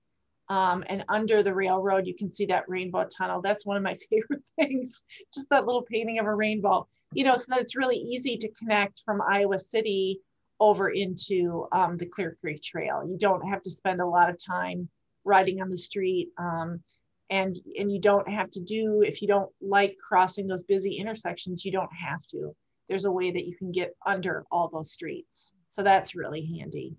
[0.49, 2.07] um, and under the railroad.
[2.07, 3.41] You can see that rainbow tunnel.
[3.41, 5.03] That's one of my favorite things,
[5.33, 8.51] just that little painting of a rainbow you know, so that it's really easy to
[8.51, 10.19] connect from Iowa City
[10.59, 13.03] over into um, the Clear Creek Trail.
[13.07, 14.89] You don't have to spend a lot of time
[15.23, 16.29] riding on the street.
[16.37, 16.81] Um,
[17.29, 21.65] and, and you don't have to do, if you don't like crossing those busy intersections,
[21.65, 22.55] you don't have to.
[22.87, 25.53] There's a way that you can get under all those streets.
[25.69, 26.95] So that's really handy.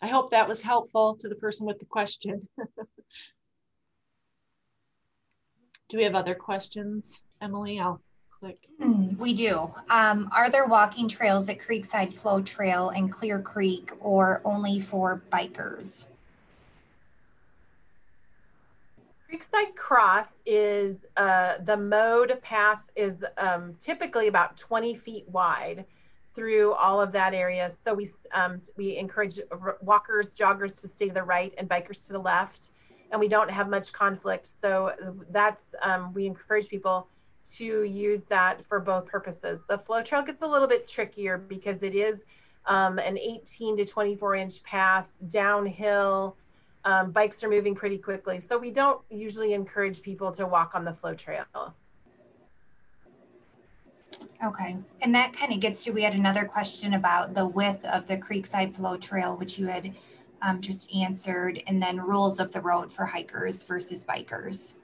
[0.00, 2.48] I hope that was helpful to the person with the question.
[5.88, 7.20] do we have other questions?
[7.40, 8.00] Emily, I'll
[8.38, 8.58] click.
[8.80, 9.72] Hmm, we do.
[9.88, 15.22] Um, are there walking trails at Creekside Flow Trail and Clear Creek or only for
[15.32, 16.06] bikers?
[19.30, 25.86] Creekside Cross is uh, the mowed path is um, typically about 20 feet wide
[26.34, 27.70] through all of that area.
[27.84, 29.38] So we um, we encourage
[29.80, 32.70] walkers, joggers to stay to the right and bikers to the left,
[33.10, 34.46] and we don't have much conflict.
[34.46, 34.92] So
[35.30, 37.08] that's um, we encourage people
[37.56, 39.60] to use that for both purposes.
[39.68, 42.24] The flow trail gets a little bit trickier because it is
[42.66, 46.36] um, an 18 to 24 inch path downhill.
[46.84, 48.40] Um, bikes are moving pretty quickly.
[48.40, 51.74] So we don't usually encourage people to walk on the flow trail.
[54.44, 58.06] Okay, and that kind of gets to, we had another question about the width of
[58.06, 59.94] the Creekside Flow Trail, which you had
[60.40, 64.76] um, just answered, and then rules of the road for hikers versus bikers.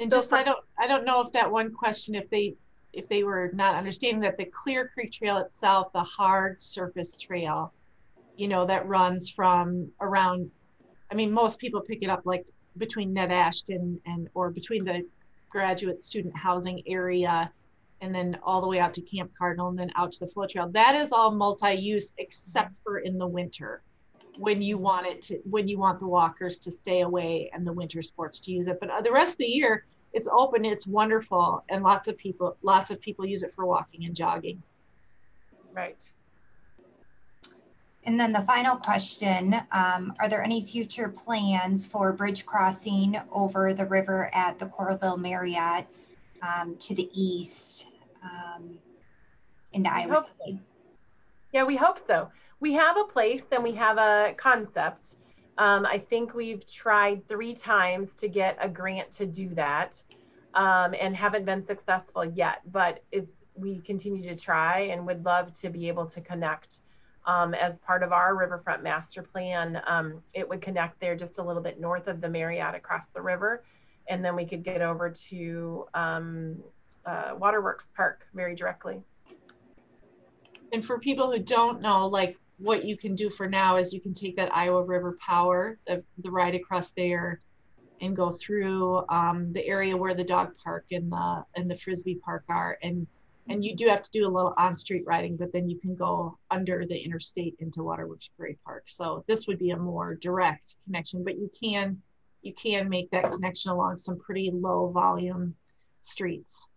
[0.00, 2.54] And just, I don't, I don't know if that one question, if they,
[2.94, 7.74] if they were not understanding that the Clear Creek Trail itself, the hard surface trail,
[8.36, 10.50] you know, that runs from around,
[11.10, 12.46] I mean, most people pick it up like
[12.78, 15.06] between Ned Ashton and, or between the
[15.50, 17.52] graduate student housing area
[18.00, 20.46] and then all the way out to Camp Cardinal and then out to the flow
[20.46, 20.70] trail.
[20.70, 23.82] That is all multi-use except for in the winter
[24.40, 27.72] when you want it to when you want the walkers to stay away and the
[27.72, 29.84] winter sports to use it but uh, the rest of the year
[30.14, 34.06] it's open it's wonderful and lots of people lots of people use it for walking
[34.06, 34.62] and jogging
[35.74, 36.10] right
[38.04, 43.74] and then the final question um, Are there any future plans for bridge crossing over
[43.74, 45.86] the river at the Coralville Marriott
[46.40, 47.88] um, to the east
[48.24, 48.78] um,
[49.74, 50.52] into Iowa City?
[50.52, 50.58] So.
[51.52, 52.30] Yeah, we hope so
[52.60, 55.16] we have a place and we have a concept.
[55.58, 60.02] Um, I think we've tried three times to get a grant to do that
[60.54, 62.60] um, and haven't been successful yet.
[62.70, 66.78] But it's we continue to try and would love to be able to connect
[67.26, 69.82] um, as part of our riverfront master plan.
[69.86, 73.20] Um, it would connect there just a little bit north of the Marriott across the
[73.20, 73.64] river,
[74.08, 76.62] and then we could get over to um,
[77.04, 79.02] uh, Waterworks Park very directly.
[80.72, 84.00] And for people who don't know, like what you can do for now is you
[84.00, 87.40] can take that Iowa River Power, the, the ride across there,
[88.02, 92.16] and go through um, the area where the dog park and the and the frisbee
[92.16, 93.06] park are, and
[93.48, 96.38] and you do have to do a little on-street riding, but then you can go
[96.50, 98.84] under the interstate into Waterworks Prairie Park.
[98.86, 102.00] So this would be a more direct connection, but you can
[102.42, 105.54] you can make that connection along some pretty low volume
[106.02, 106.68] streets.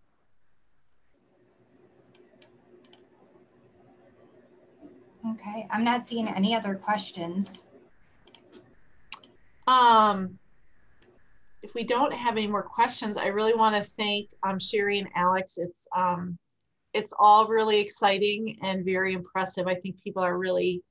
[5.30, 7.64] Okay, I'm not seeing any other questions.
[9.66, 10.38] Um,
[11.62, 15.08] if we don't have any more questions, I really want to thank um, Sherri and
[15.16, 15.56] Alex.
[15.56, 16.38] It's um,
[16.92, 19.66] it's all really exciting and very impressive.
[19.66, 20.82] I think people are really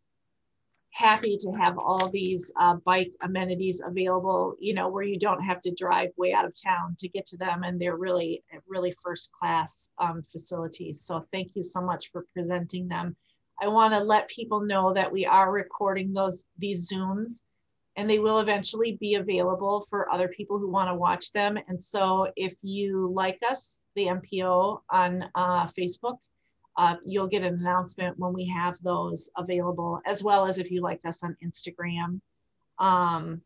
[0.90, 5.60] happy to have all these uh, bike amenities available, you know, where you don't have
[5.62, 7.64] to drive way out of town to get to them.
[7.64, 11.02] And they're really, really first class um, facilities.
[11.02, 13.16] So thank you so much for presenting them.
[13.62, 17.44] I want to let people know that we are recording those these Zooms
[17.96, 21.58] and they will eventually be available for other people who want to watch them.
[21.68, 26.18] And so if you like us, the MPO on uh, Facebook,
[26.76, 30.82] uh, you'll get an announcement when we have those available, as well as if you
[30.82, 32.20] like us on Instagram.
[32.80, 33.42] Um,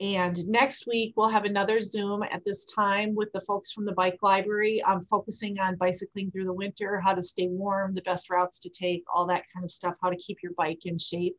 [0.00, 3.92] and next week, we'll have another Zoom at this time with the folks from the
[3.92, 8.30] bike library, um, focusing on bicycling through the winter, how to stay warm, the best
[8.30, 11.36] routes to take, all that kind of stuff, how to keep your bike in shape.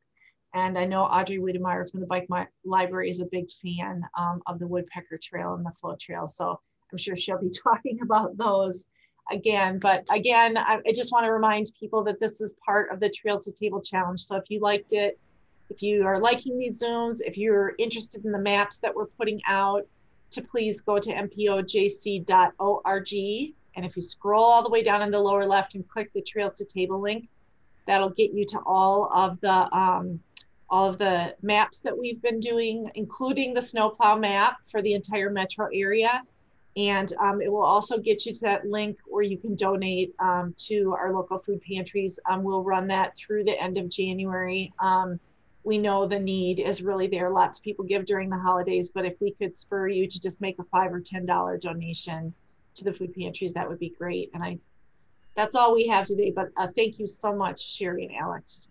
[0.54, 2.28] And I know Audrey Wiedemeyer from the Bike
[2.66, 6.28] Library is a big fan um, of the Woodpecker Trail and the Flow Trail.
[6.28, 6.60] So
[6.92, 8.86] I'm sure she'll be talking about those
[9.32, 9.78] again.
[9.82, 13.10] But again, I, I just want to remind people that this is part of the
[13.10, 14.20] Trails to Table Challenge.
[14.20, 15.18] So if you liked it,
[15.70, 19.42] if you are liking these Zooms, if you're interested in the maps that we're putting
[19.48, 19.86] out,
[20.32, 22.24] to please go to mpojc.org.
[23.76, 26.22] And if you scroll all the way down in the lower left and click the
[26.22, 27.28] Trails to Table link,
[27.88, 30.20] that'll get you to all of the um,
[30.70, 35.32] all of the maps that we've been doing, including the snowplow map for the entire
[35.32, 36.22] metro area.
[36.78, 40.54] And um, it will also get you to that link where you can donate um,
[40.68, 42.20] to our local food pantries.
[42.30, 44.72] Um, we'll run that through the end of January.
[45.64, 47.30] We know the need is really there.
[47.30, 50.40] Lots of people give during the holidays, but if we could spur you to just
[50.40, 52.34] make a five or ten dollar donation
[52.76, 54.32] to the food pantries, that would be great.
[54.34, 54.58] And I,
[55.36, 56.32] that's all we have today.
[56.32, 58.69] But uh, thank you so much, Sherri and Alex.